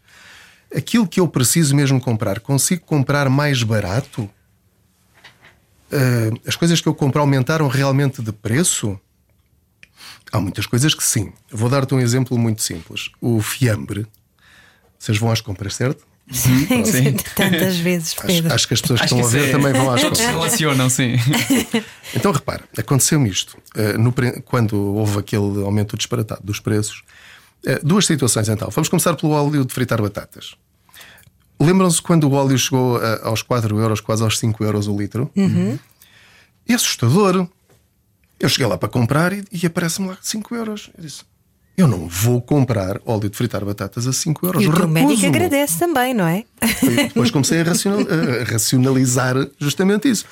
[0.75, 4.31] Aquilo que eu preciso mesmo comprar, consigo comprar mais barato?
[5.93, 8.99] Uh, as coisas que eu compro aumentaram realmente de preço?
[10.33, 11.33] Há muitas coisas que sim.
[11.51, 13.11] Vou dar-te um exemplo muito simples.
[13.21, 14.07] O fiambre.
[14.99, 16.07] Vocês vão às compras, certo?
[16.31, 17.13] Sim, sim.
[17.37, 18.15] tantas vezes.
[18.15, 18.47] Pedro.
[18.47, 19.53] Acho, acho, que as pessoas que estão a ver é...
[19.53, 20.21] também vão às compras.
[20.27, 21.17] Relacionam, sim.
[22.15, 23.57] Então repara, aconteceu-me isto.
[23.77, 24.13] Uh, no,
[24.45, 27.03] quando houve aquele aumento disparatado dos preços,
[27.67, 28.69] uh, duas situações então.
[28.71, 30.57] Vamos começar pelo óleo de fritar batatas.
[31.59, 35.31] Lembram-se quando o óleo chegou a, aos 4 euros, quase aos 5 euros o litro?
[35.35, 35.79] Uhum.
[36.69, 37.49] É assustador.
[38.39, 40.91] Eu cheguei lá para comprar e, e aparece-me lá 5 euros.
[40.97, 41.23] Eu disse:
[41.77, 44.63] Eu não vou comprar óleo de fritar batatas a 5 euros.
[44.63, 46.45] E o médico agradece também, não é?
[47.09, 50.27] depois comecei a, racional, a racionalizar justamente isso.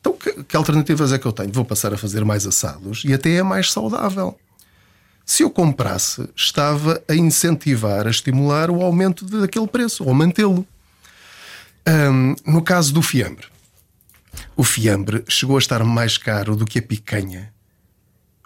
[0.00, 1.52] Então, que, que alternativas é que eu tenho?
[1.52, 4.36] Vou passar a fazer mais assados e até é mais saudável
[5.28, 10.66] se eu comprasse, estava a incentivar, a estimular o aumento daquele preço, ou mantê-lo.
[11.86, 13.46] Um, no caso do fiambre,
[14.56, 17.52] o fiambre chegou a estar mais caro do que a picanha,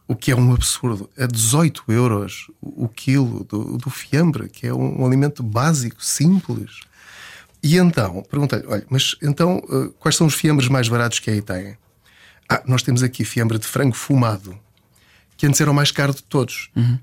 [0.08, 1.08] o que é um absurdo.
[1.16, 6.80] A 18 euros o quilo do, do fiambre, que é um, alimento básico, simples.
[7.62, 11.40] E então, perguntei-lhe: olha, mas então uh, quais são os fiambres mais baratos que aí
[11.40, 11.76] têm?
[12.48, 14.58] Ah, nós temos aqui fiambre de frango fumado
[15.42, 16.70] que antes era o mais caro de todos.
[16.76, 16.96] Uhum.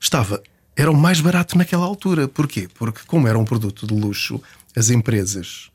[0.00, 0.42] Estava,
[0.74, 2.26] era o mais barato naquela altura.
[2.26, 2.70] Porquê?
[2.72, 4.40] Porque, como era um produto de luxo,
[4.74, 5.70] as empresas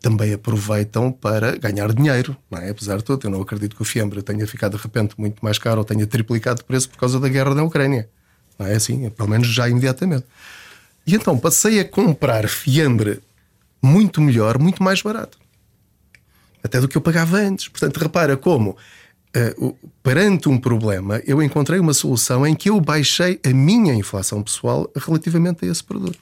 [0.00, 2.70] também aproveitam para ganhar dinheiro, não é?
[2.70, 5.58] Apesar de tudo, eu não acredito que o fiambre tenha ficado de repente muito mais
[5.58, 8.08] caro ou tenha triplicado de preço por causa da guerra na Ucrânia.
[8.56, 9.10] Não é assim?
[9.10, 10.26] Pelo menos já imediatamente.
[11.04, 13.20] E então passei a comprar fiambre
[13.82, 15.40] muito melhor, muito mais barato.
[16.62, 17.66] Até do que eu pagava antes.
[17.66, 18.76] Portanto, repara como
[19.58, 24.42] uh, perante um problema, eu encontrei uma solução em que eu baixei a minha inflação
[24.42, 26.18] pessoal relativamente a esse produto.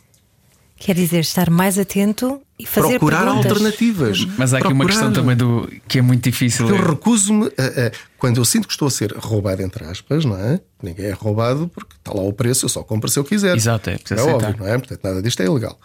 [0.77, 3.53] Quer dizer, estar mais atento e fazer Procurar perguntas.
[3.53, 4.25] alternativas.
[4.37, 4.75] Mas há aqui Procurar.
[4.75, 6.69] uma questão também do que é muito difícil.
[6.69, 10.37] Eu recuso-me a, a, quando eu sinto que estou a ser roubado, entre aspas, não
[10.37, 10.61] é?
[10.83, 13.57] Ninguém é roubado porque está lá o preço, eu só compro se eu quiser.
[13.57, 14.77] Exato, é, é óbvio, não é?
[14.77, 15.79] Portanto, nada disto é ilegal.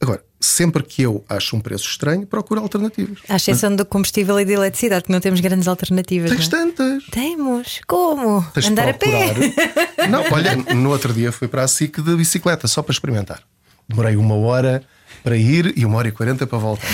[0.00, 3.18] Agora, sempre que eu acho um preço estranho, procuro alternativas.
[3.28, 3.78] À exceção Mas...
[3.78, 6.30] do combustível e da eletricidade, que não temos grandes alternativas.
[6.30, 6.62] Tens não é?
[6.62, 7.04] tantas.
[7.06, 7.80] Temos.
[7.86, 8.42] Como?
[8.52, 9.34] Tens Andar a pé.
[10.08, 13.42] não, olha, no outro dia fui para a SIC de bicicleta, só para experimentar.
[13.88, 14.82] Demorei uma hora
[15.22, 16.86] para ir e uma hora e quarenta para voltar.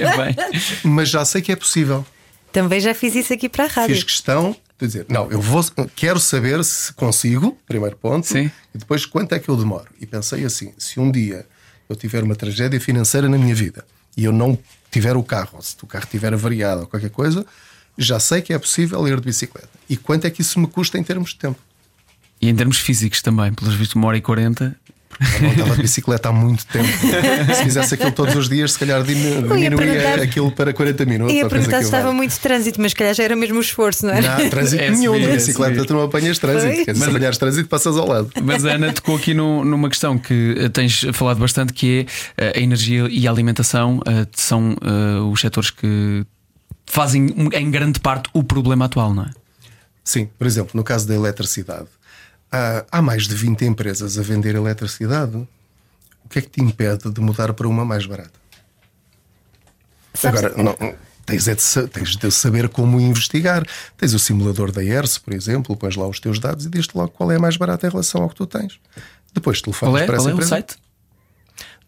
[0.84, 2.04] Mas já sei que é possível.
[2.52, 3.94] Também já fiz isso aqui para a rádio.
[3.94, 8.50] Fiz questão de dizer, não, eu vou, quero saber se consigo, primeiro ponto, Sim.
[8.74, 9.86] e depois quanto é que eu demoro.
[9.98, 11.46] E pensei assim: se um dia
[11.88, 13.84] eu tiver uma tragédia financeira na minha vida
[14.16, 14.58] e eu não
[14.90, 17.44] tiver o carro, se o carro estiver avariado ou qualquer coisa,
[17.98, 19.70] Já sei que é possível ir de bicicleta.
[19.88, 21.58] E quanto é que isso me custa em termos de tempo?
[22.40, 24.76] E em termos físicos também, pelos vistos, uma hora e quarenta.
[25.36, 26.86] Eu não estava de bicicleta há muito tempo.
[27.54, 31.34] Se fizesse aquilo todos os dias, se calhar diminuía aquilo para 40 minutos.
[31.34, 32.16] Ia perguntar que se estava valha.
[32.16, 34.38] muito trânsito, mas se calhar já era mesmo o esforço, não era?
[34.38, 35.18] Não, trânsito É nenhum.
[35.18, 36.66] De é bicicleta tu não apanhas trânsito.
[36.84, 38.30] Quer dizer, se Mas- apanhares trânsito, passas ao lado.
[38.42, 42.06] Mas a Ana tocou aqui no- numa questão que eh, tens falado bastante, que
[42.38, 44.76] é eh, a energia e a alimentação eh, são
[45.32, 46.24] os setores que
[46.86, 49.30] fazem em grande parte o problema atual, não é?
[50.04, 51.86] Sim, por exemplo, no caso da eletricidade,
[52.56, 55.36] há, há mais de 20 empresas a vender eletricidade.
[56.24, 58.32] O que é que te impede de mudar para uma mais barata?
[60.14, 63.64] Sabes- Agora, não, tens, é de, tens de saber como investigar.
[63.96, 67.10] Tens o simulador da ERS, por exemplo, pões lá os teus dados e diz-te logo
[67.10, 68.80] qual é a mais barata em relação ao que tu tens.
[69.34, 70.48] Depois telefonas Qual é, para qual essa é o empresa.
[70.48, 70.76] site?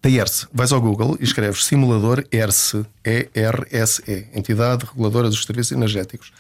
[0.03, 0.47] Da ERSE.
[0.53, 6.31] Vais ao Google e escreves simulador ERSE, E-R-S-E, Entidade Reguladora dos Serviços Energéticos.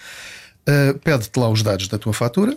[0.69, 2.57] Uh, Pede-te lá os dados da tua fatura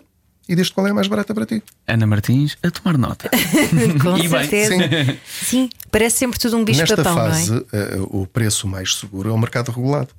[0.51, 1.63] e diz-te qual é a mais barata para ti.
[1.87, 3.29] Ana Martins a tomar nota.
[4.03, 4.75] Com E certeza.
[5.25, 5.69] Sim.
[5.89, 7.29] parece sempre tudo um Nesta bicho-papão, não é?
[7.29, 10.09] fase, uh, o preço mais seguro é o mercado regulado.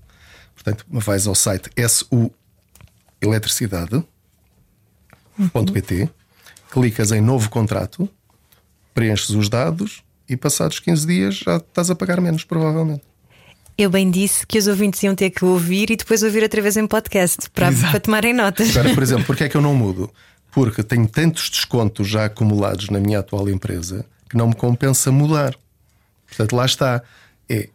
[0.55, 2.31] Portanto, vais ao site su
[3.21, 6.09] eletricidade.pt,
[6.71, 8.09] clicas em novo contrato,
[8.95, 13.03] preenches os dados e passados 15 dias já estás a pagar menos, provavelmente.
[13.77, 16.77] Eu bem disse que os ouvintes iam ter que ouvir e depois ouvir outra vez
[16.77, 18.77] em podcast para, para tomarem notas.
[18.77, 20.11] Agora, por exemplo, porque é que eu não mudo?
[20.51, 25.55] Porque tenho tantos descontos já acumulados na minha atual empresa que não me compensa mudar.
[26.27, 27.03] Portanto, lá está.
[27.49, 27.69] É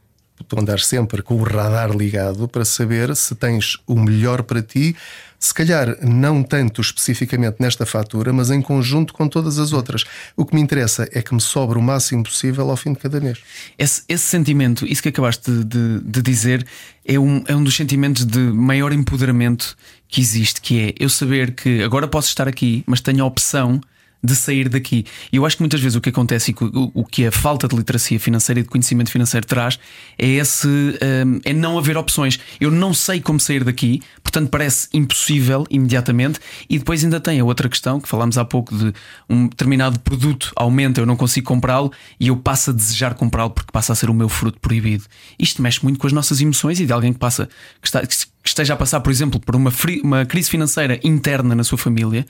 [0.47, 4.95] tu andar sempre com o radar ligado para saber se tens o melhor para ti,
[5.39, 10.04] se calhar não tanto especificamente nesta fatura, mas em conjunto com todas as outras.
[10.36, 13.19] O que me interessa é que me sobre o máximo possível ao fim de cada
[13.19, 13.38] mês.
[13.78, 16.65] Esse, esse sentimento, isso que acabaste de, de- de dizer,
[17.06, 21.52] é um, é um dos sentimentos de maior empoderamento que existe, que é eu saber
[21.52, 23.80] que agora posso estar aqui, mas tenho a opção
[24.27, 25.05] de sair daqui.
[25.31, 26.55] E eu acho que muitas vezes o que acontece e
[26.93, 29.79] o, que a falta de literacia financeira e de conhecimento financeiro traz
[30.17, 32.39] é esse hum, é não haver opções.
[32.59, 36.39] Eu não sei como sair daqui, portanto parece impossível imediatamente.
[36.69, 38.93] E depois ainda tem a outra questão que falámos há pouco de
[39.29, 43.71] um determinado produto aumenta, eu não consigo comprá-lo e eu passo a desejar comprá-lo porque
[43.71, 45.05] passa a ser o meu fruto proibido.
[45.39, 47.47] Isto mexe muito com as nossas emoções e de alguém que passa
[47.81, 49.71] que, está- que esteja a passar, por exemplo, por uma,
[50.03, 52.25] uma crise financeira interna na sua família.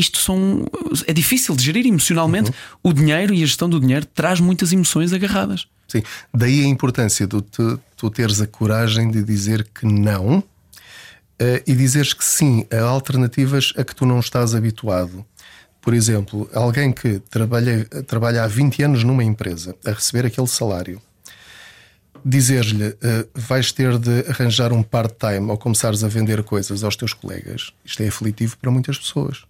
[0.00, 0.64] Isto são,
[1.06, 2.50] é difícil de gerir emocionalmente.
[2.82, 5.66] O dinheiro e a gestão do dinheiro traz muitas emoções agarradas.
[5.86, 10.42] Sim, daí a importância de tu, tu teres a coragem de dizer que não
[11.38, 15.22] eh, e dizeres que sim a alternativas a que tu não estás habituado.
[15.82, 21.00] Por exemplo, alguém que trabalha, trabalha há 20 anos numa empresa a receber aquele salário,
[22.24, 27.12] dizer-lhe eh, vais ter de arranjar um part-time ou começares a vender coisas aos teus
[27.12, 29.49] colegas, isto é aflitivo para muitas pessoas.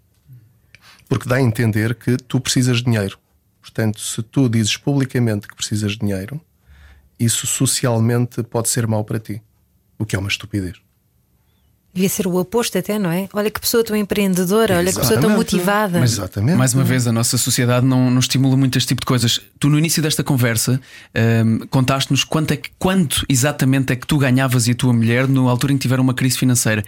[1.11, 3.19] Porque dá a entender que tu precisas de dinheiro.
[3.61, 6.41] Portanto, se tu dizes publicamente que precisas de dinheiro,
[7.19, 9.43] isso socialmente pode ser mau para ti.
[9.99, 10.77] O que é uma estupidez.
[11.93, 13.29] Devia ser o oposto, até, não é?
[13.33, 15.37] Olha que pessoa tão empreendedora, olha que pessoa tão Exatamente.
[15.57, 15.99] motivada.
[15.99, 16.57] Mas exatamente.
[16.57, 19.41] Mais uma vez, a nossa sociedade não, não estimula muito este tipo de coisas.
[19.59, 20.81] Tu, no início desta conversa,
[21.45, 25.27] hum, contaste-nos quanto, é que- quanto exatamente é que tu ganhavas e a tua mulher
[25.27, 26.85] na altura em que tiveram uma crise financeira.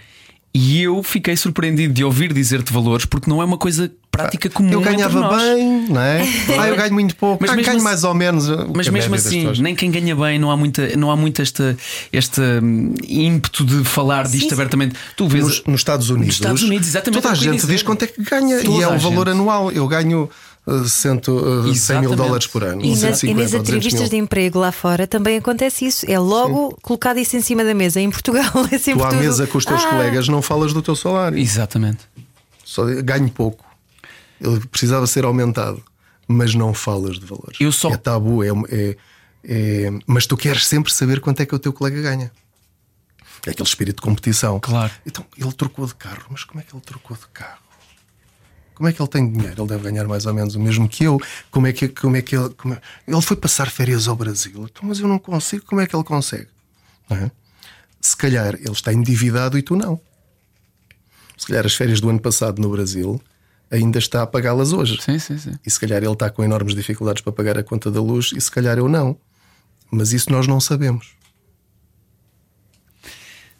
[0.55, 4.71] E eu fiquei surpreendido de ouvir dizer-te valores, porque não é uma coisa prática comum.
[4.71, 5.41] eu entre ganhava nós.
[5.41, 6.21] bem, não é?
[6.59, 8.47] Ah, eu ganho muito pouco, Mas ah, mesmo ganho assim- mais ou menos.
[8.47, 11.15] o Mas que a mesmo assim, nem quem ganha bem, não há, muita, não há
[11.15, 11.75] muito esta,
[12.11, 14.53] este hum, ímpeto de falar disto sim.
[14.53, 14.95] abertamente.
[15.17, 15.43] Tu vês.
[15.43, 18.07] Nos, nos Estados Unidos, Estados Unidos, exatamente toda a é ia gente diz quanto é
[18.07, 19.35] que ganha Toda e é a o valor gente.
[19.39, 19.71] anual.
[19.71, 20.29] Eu ganho
[20.87, 22.15] cento, uh, 100 mil Exatamente.
[22.15, 22.83] dólares por ano.
[22.85, 24.09] E, na- 150 e nas ou 200 entrevistas mil.
[24.09, 26.05] de emprego lá fora também acontece isso.
[26.09, 27.99] É logo colocado isso em cima da mesa.
[27.99, 30.71] Em Portugal é sempre Tu à tudo, mesa com os teus "Ah, colegas não falas
[30.73, 31.37] do teu salário.
[31.37, 31.99] Exatamente.
[32.63, 33.65] Só ganho pouco.
[34.39, 35.83] Ele precisava ser aumentado,
[36.27, 37.57] mas não falas de valores.
[37.59, 38.97] Eu só- É tabu, é, é-
[39.45, 42.31] é- mas tu queres sempre saber quanto é que o teu colega ganha.
[43.45, 44.59] É aquele espírito de competição.
[44.61, 44.91] Claro.
[45.05, 47.59] Então, ele trocou de carro, mas como é que ele trocou de carro?
[48.75, 49.61] Como é que ele tem dinheiro?
[49.61, 51.19] Ele deve ganhar mais ou menos o mesmo que eu.
[51.51, 52.53] Como é que, como é que ele.
[52.71, 52.81] é-
[53.11, 55.65] Ele foi passar férias ao Brasil, então, mas eu não consigo.
[55.65, 56.47] Como é que ele consegue?
[57.09, 57.29] É?
[58.01, 59.99] Se calhar ele está endividado e tu não.
[61.37, 63.21] Se calhar as férias do ano passado no Brasil
[63.71, 65.01] ainda está a pagá-las hoje.
[65.01, 65.53] Sim, sim, sim.
[65.65, 68.39] E se calhar ele está com enormes dificuldades para pagar a conta da luz e
[68.41, 69.17] se calhar eu não.
[69.91, 71.11] Mas isso nós não sabemos.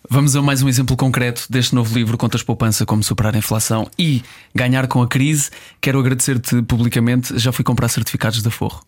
[0.10, 3.90] Vamos a mais um exemplo concreto deste novo livro Contas Poupança, como superar a inflação
[3.98, 4.22] e
[4.54, 5.50] ganhar com a crise.
[5.80, 7.38] Quero agradecer-te publicamente.
[7.40, 8.82] Já fui comprar certificados da Forro.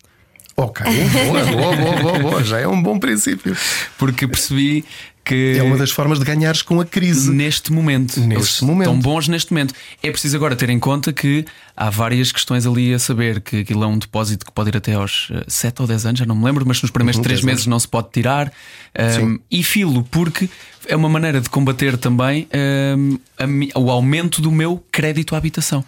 [0.58, 2.44] Ok, boa, boa, boa, boa, boa.
[2.44, 3.56] Já é um bom princípio.
[3.98, 4.84] Porque percebi
[5.22, 7.30] que É uma das formas de ganhares com a crise.
[7.30, 8.18] neste momento.
[8.20, 8.88] Neste Eles momento.
[8.88, 9.74] Estão bons neste momento.
[10.02, 11.44] É preciso agora ter em conta que
[11.76, 14.94] há várias questões ali a saber que aquilo é um depósito que pode ir até
[14.94, 17.44] aos 7 ou 10 anos, já não me lembro, mas nos primeiros Uhum, 3 10
[17.44, 18.50] meses não se pode tirar.
[18.98, 19.40] Um, Sim.
[19.50, 20.48] e filo, porque
[20.88, 22.48] é uma maneira de combater também
[22.96, 25.84] um, a mi- o aumento do meu crédito à habitação.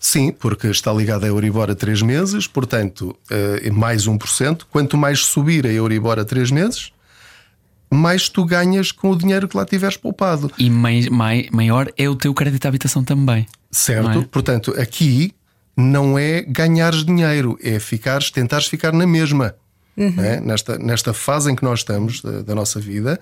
[0.00, 4.64] Sim, porque está ligado a Euribor a 3 meses, portanto, eh, mais 1%.
[4.70, 6.92] Quanto mais subir a Euribor a 3 meses,
[7.90, 10.52] mais tu ganhas com o dinheiro que lá tiveres poupado.
[10.58, 13.46] E mai- mai- maior é o teu crédito à habitação também.
[13.72, 14.20] Certo?
[14.20, 14.24] É?
[14.30, 15.32] Portanto, aqui
[15.76, 19.54] não é ganhares dinheiro, é ficares, tentares ficar na mesma.
[19.96, 20.40] não é?
[20.40, 23.18] Nesta, nesta fase em que nós estamos da, da nossa vida,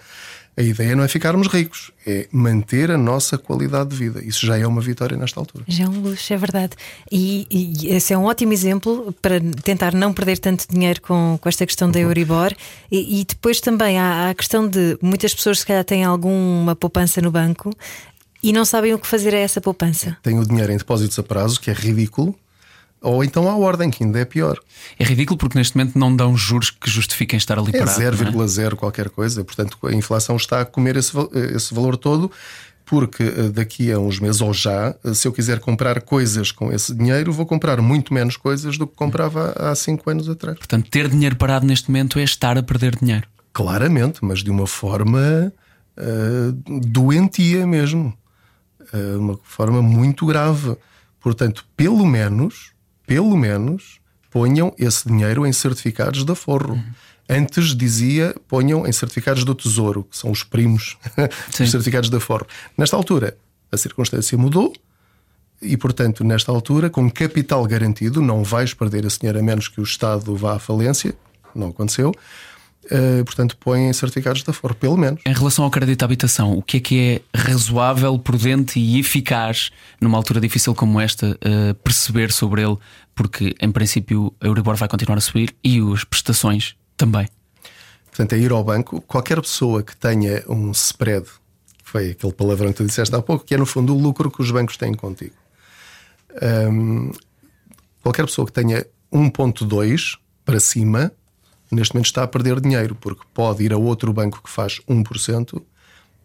[0.57, 4.25] a ideia não é ficarmos ricos, é manter a nossa qualidade de vida.
[4.25, 5.65] Isso já é uma vitória nesta altura.
[5.69, 6.73] Já é um luxo, é verdade.
[7.13, 11.49] E, e esse é um ótimo exemplo para tentar não perder tanto dinheiro com, com
[11.49, 12.55] esta questão da Euribor.
[12.91, 16.75] E, e depois também há há a questão de muitas pessoas, se calhar, têm alguma
[16.75, 17.71] poupança no banco
[18.43, 20.17] e não sabem o que fazer a essa poupança.
[20.23, 22.35] Tem o dinheiro em depósitos a prazo, que é ridículo,
[23.01, 24.59] ou então à ordem, que ainda é pior.
[24.99, 28.01] É ridículo porque neste momento não dão juros que justifiquem estar ali É parado.
[28.01, 28.47] não é?
[28.47, 29.45] 0,0 qualquer coisa.
[29.45, 31.13] Portanto, a inflação está a comer esse,
[31.55, 32.31] esse valor todo,
[32.85, 36.73] porque eh, daqui a uns meses ou já, eh, se eu quiser comprar coisas com
[36.73, 40.57] esse dinheiro, vou comprar muito menos coisas do que comprava há 5 anos atrás.
[40.59, 43.27] Portanto, ter dinheiro parado neste momento é estar a perder dinheiro.
[43.53, 45.53] Claramente, mas de uma forma
[45.97, 48.13] eh, doentia mesmo.
[48.93, 50.77] Eh, uma forma muito grave.
[51.21, 52.71] Portanto, pelo menos,
[53.07, 54.01] pelo menos,
[54.31, 56.83] ponham esse dinheiro em certificados da Forro.
[57.29, 60.97] Antes dizia ponham em certificados do Tesouro, que são os primos
[61.59, 62.47] dos certificados da Forro.
[62.77, 63.37] Nesta altura,
[63.73, 64.73] a circunstância mudou
[65.61, 69.81] e, portanto, nesta altura, com capital garantido, não vais perder esse dinheiro a menos que
[69.81, 71.15] o Estado vá à falência.
[71.55, 72.13] Não aconteceu.
[72.91, 75.20] Eh, portanto, põem em certificados da Forro, pelo menos.
[75.26, 79.70] Em relação ao crédito à habitação, o que é que é razoável, prudente e eficaz
[80.01, 82.76] numa altura difícil como esta eh, perceber sobre ele?
[83.14, 87.28] Porque, em princípio, a Euribor vai continuar a subir e as prestações também.
[88.07, 89.01] Portanto, é ir ao banco.
[89.03, 91.26] Qualquer pessoa que tenha um spread,
[91.82, 94.43] foi aquele palavrão que tu disseste há pouco, que é no fundo o lucro que
[94.43, 95.34] os bancos têm contigo.
[96.70, 97.11] Hum,
[98.03, 101.12] qualquer pessoa que tenha 1,2 para cima,
[101.71, 105.62] neste momento está a perder dinheiro, porque pode ir a outro banco que faz 1%,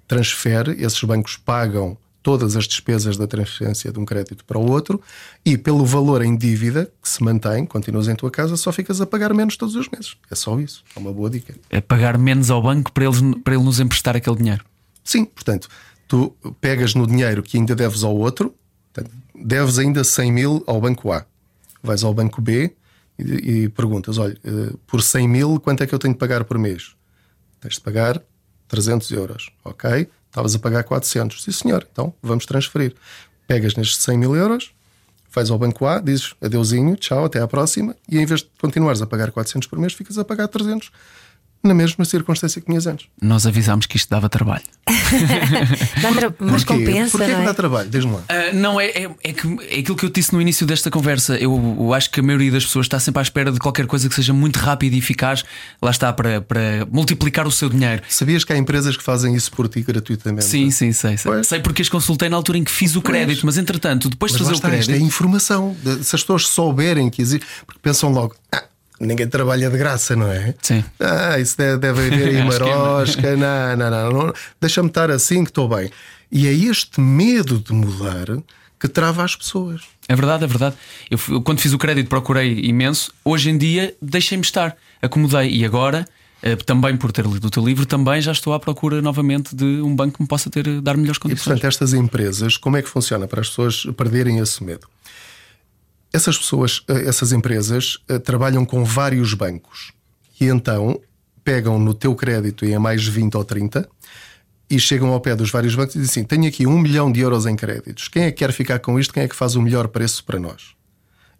[0.07, 5.01] transfere, esses bancos pagam todas as despesas da transferência de um crédito para o outro
[5.43, 9.07] e pelo valor em dívida que se mantém, continuas em tua casa, só ficas a
[9.07, 10.15] pagar menos todos os meses.
[10.29, 10.83] É só isso.
[10.95, 11.55] É uma boa dica.
[11.69, 14.63] É pagar menos ao banco para, eles, para ele nos emprestar aquele dinheiro.
[15.03, 15.67] Sim, portanto,
[16.07, 18.53] tu pegas no dinheiro que ainda deves ao outro,
[19.33, 21.25] deves ainda 100 mil ao banco A.
[21.81, 22.71] Vais ao banco B
[23.17, 26.43] e, e perguntas: olha, eh, por 100 mil, quanto é que eu tenho de pagar
[26.43, 26.95] por mês?
[27.59, 28.21] Tens de pagar
[28.67, 30.07] 300 euros, ok?
[30.27, 31.43] Estavas a pagar 400.
[31.43, 32.95] Sim, senhor, então vamos transferir.
[33.47, 34.73] Pegas nestes 100 mil euros,
[35.33, 39.01] vais ao banco A, dizes adeusinho, tchau, até à próxima, e em vez de continuares
[39.01, 40.91] a pagar 400 por mês, ficas a pagar 300
[41.63, 43.07] na mesma circunstância que tinhas antes.
[43.21, 44.63] Nós avisámos que isto dava trabalho.
[44.87, 46.85] Tra- Mas Porquê?
[46.85, 47.45] compensa, Porquê não que é?
[47.45, 47.89] dá trabalho?
[47.89, 48.23] Diz-me lá.
[48.29, 51.35] Ah, não, é, é, é, que, é aquilo que eu disse no início desta conversa.
[51.37, 54.07] Eu, eu acho que a maioria das pessoas está sempre à espera de qualquer coisa
[54.09, 55.43] que seja muito rápida e eficaz.
[55.81, 58.01] Lá está, para, para multiplicar o seu dinheiro.
[58.09, 60.45] Sabias que há empresas que fazem isso por ti gratuitamente?
[60.45, 61.17] Sim, sim, sei.
[61.17, 61.47] Sei, Pois.
[61.47, 64.39] sei porque as consultei na altura em que fiz o crédito, mas entretanto, depois de
[64.39, 65.03] Mas lá fazer o está, isto crédito.
[65.03, 65.75] é informação.
[65.83, 68.63] De- Se as pessoas souberem que existe, porque pensam logo, "Ah,
[69.05, 70.53] ninguém trabalha de graça, não é?
[70.61, 70.83] Sim.
[70.99, 73.35] Ah, isso deve, deve haver aí marosca.
[73.35, 74.33] não, não, não, não.
[74.59, 75.89] Deixa-me estar assim que estou bem.
[76.31, 78.27] E é este medo de mudar
[78.79, 79.81] que trava as pessoas.
[80.07, 80.75] É verdade, é verdade.
[81.09, 83.13] Eu, eu quando fiz o crédito procurei imenso.
[83.23, 86.05] Hoje em dia deixei-me estar, acomodei e agora.
[86.41, 89.63] eh, Também por ter lido o teu livro, também já estou à procura novamente de
[89.81, 91.43] um banco que me possa ter, dar melhores E condições.
[91.43, 94.87] portanto, estas empresas, como é que funciona para as pessoas perderem esse medo?
[96.13, 99.93] Essas pessoas, eh, essas empresas, eh, trabalham com vários bancos
[100.39, 100.99] e então
[101.43, 103.87] pegam no teu crédito em a mais 20 ou 30
[104.69, 107.19] e chegam ao pé dos vários bancos e dizem assim: tenho aqui um milhão de
[107.19, 108.07] euros em créditos.
[108.07, 109.13] Quem é que quer ficar com isto?
[109.13, 110.75] Quem é que faz o melhor preço para nós?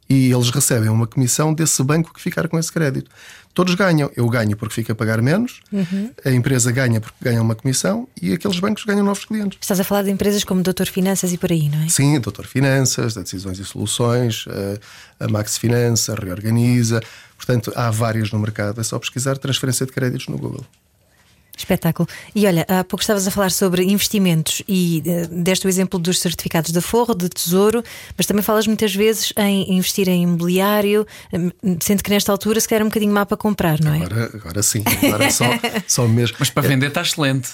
[0.09, 3.09] E eles recebem uma comissão desse banco que ficar com esse crédito.
[3.53, 4.09] Todos ganham.
[4.15, 5.59] Eu ganho porque fico a pagar menos,
[6.25, 9.57] a empresa ganha porque ganha uma comissão e aqueles bancos ganham novos clientes.
[9.61, 11.89] Estás a falar de empresas como Doutor Finanças e por aí, não é?
[11.89, 14.45] Sim, Doutor Finanças, da Decisões e Soluções,
[15.19, 17.01] a, a Max Finança, a Reorganiza.
[17.35, 18.79] Portanto, há várias no mercado.
[18.79, 20.65] É só pesquisar transferência de créditos no Google.
[21.57, 22.07] Espetáculo.
[22.33, 26.19] E olha, há pouco estavas a falar sobre investimentos e eh, deste o exemplo dos
[26.19, 27.83] certificados da Forro, de Tesouro,
[28.17, 31.37] mas também falas muitas vezes em investir em imobiliário, eh,
[31.79, 33.97] sendo que nesta altura se calhar é um bocadinho má para comprar, não é?
[33.97, 35.45] Agora, agora sim, agora só,
[35.87, 36.37] só mesmo.
[36.39, 37.49] Mas para vender está excelente.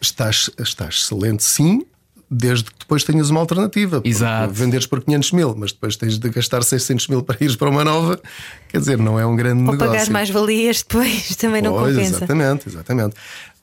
[0.00, 1.86] Estás, estás excelente, sim,
[2.30, 4.00] desde que depois tenhas uma alternativa.
[4.04, 4.52] Exato.
[4.52, 7.84] Venderes por 500 mil, mas depois tens de gastar 600 mil para ires para uma
[7.84, 8.20] nova,
[8.68, 9.92] quer dizer, não é um grande Ou negócio.
[9.92, 12.16] pagar mais valias depois também não Pois, compensa.
[12.16, 13.14] Exatamente, exatamente.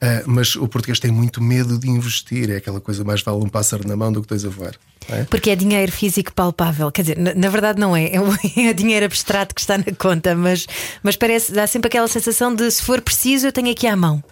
[0.04, 3.48] Ah, mas o português tem muito medo de investir, é aquela coisa mais vale um
[3.50, 4.74] pássaro na mão do que dois a voar.
[5.10, 5.26] é?
[5.26, 6.92] Porque é dinheiro físico palpável.
[6.92, 8.10] Quer dizer, na, na verdade não é.
[8.12, 10.66] É, um- é dinheiro abstrato que está na conta, mas,
[11.04, 14.24] mas parece, dá sempre aquela sensação de se for preciso, eu tenho aqui à mão.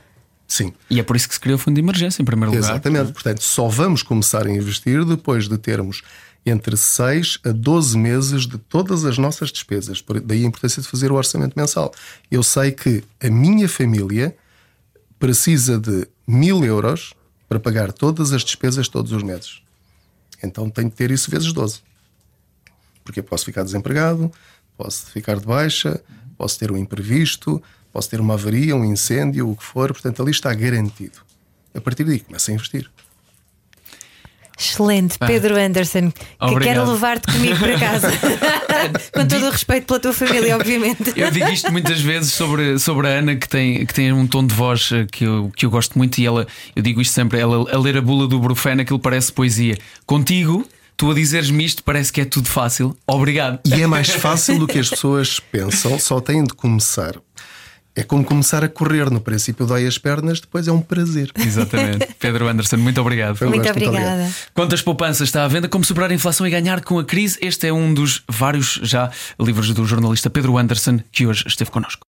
[0.50, 0.74] Sim.
[0.90, 2.72] E é por isso que se criou o fundo de emergência, em primeiro lugar.
[2.72, 3.14] Exatamente.
[3.14, 6.02] Portanto, só vamos começar a investir depois de termos
[6.44, 10.04] entre 6 a 12 meses de todas as nossas despesas.
[10.26, 11.94] Daí a importância de fazer o orçamento mensal.
[12.32, 14.36] Eu sei que a minha família
[15.20, 17.14] precisa de mil euros
[17.48, 19.62] para pagar todas as despesas todos os meses.
[20.42, 21.82] Então tenho que ter isso vezes 12.
[23.04, 24.32] Porque eu posso ficar desempregado,
[24.76, 26.02] posso ficar de baixa,
[26.36, 29.92] posso ter um imprevisto, posso ter uma avaria, um incêndio, o que for.
[29.92, 31.20] Portanto, ali está garantido.
[31.74, 32.90] A partir daí, começa a investir.
[34.60, 36.76] Excelente, Pedro Anderson, que Obrigado.
[36.76, 38.12] quero levar-te comigo para casa.
[39.14, 41.14] Com todo o respeito pela tua família, obviamente.
[41.16, 44.46] Eu digo isto muitas vezes sobre, sobre a Ana, que tem, que tem um tom
[44.46, 47.40] de voz eh, que eu, que eu gosto muito, e ela, eu digo isto sempre,
[47.40, 49.78] ela a ler a bula do Brufeno, aquilo parece poesia.
[50.06, 50.68] Contigo,
[50.98, 52.98] tu a dizeres-me isto, parece que é tudo fácil.
[53.08, 53.62] Obrigado.
[53.66, 57.14] E é mais fácil do que as pessoas pensam, só têm de começar.
[58.00, 59.10] É como começar a correr.
[59.12, 61.30] No princípio, dói as pernas, depois é um prazer.
[61.38, 62.08] Exatamente.
[62.18, 63.38] Pedro Anderson, muito obrigado.
[63.42, 64.32] Muito gosto, muito obrigada.
[64.54, 65.68] Quantas poupanças está à venda?
[65.68, 67.38] Como superar a inflação e ganhar com a crise?
[67.42, 72.08] Este é um dos vários já livros do jornalista Pedro Anderson que hoje esteve connosco.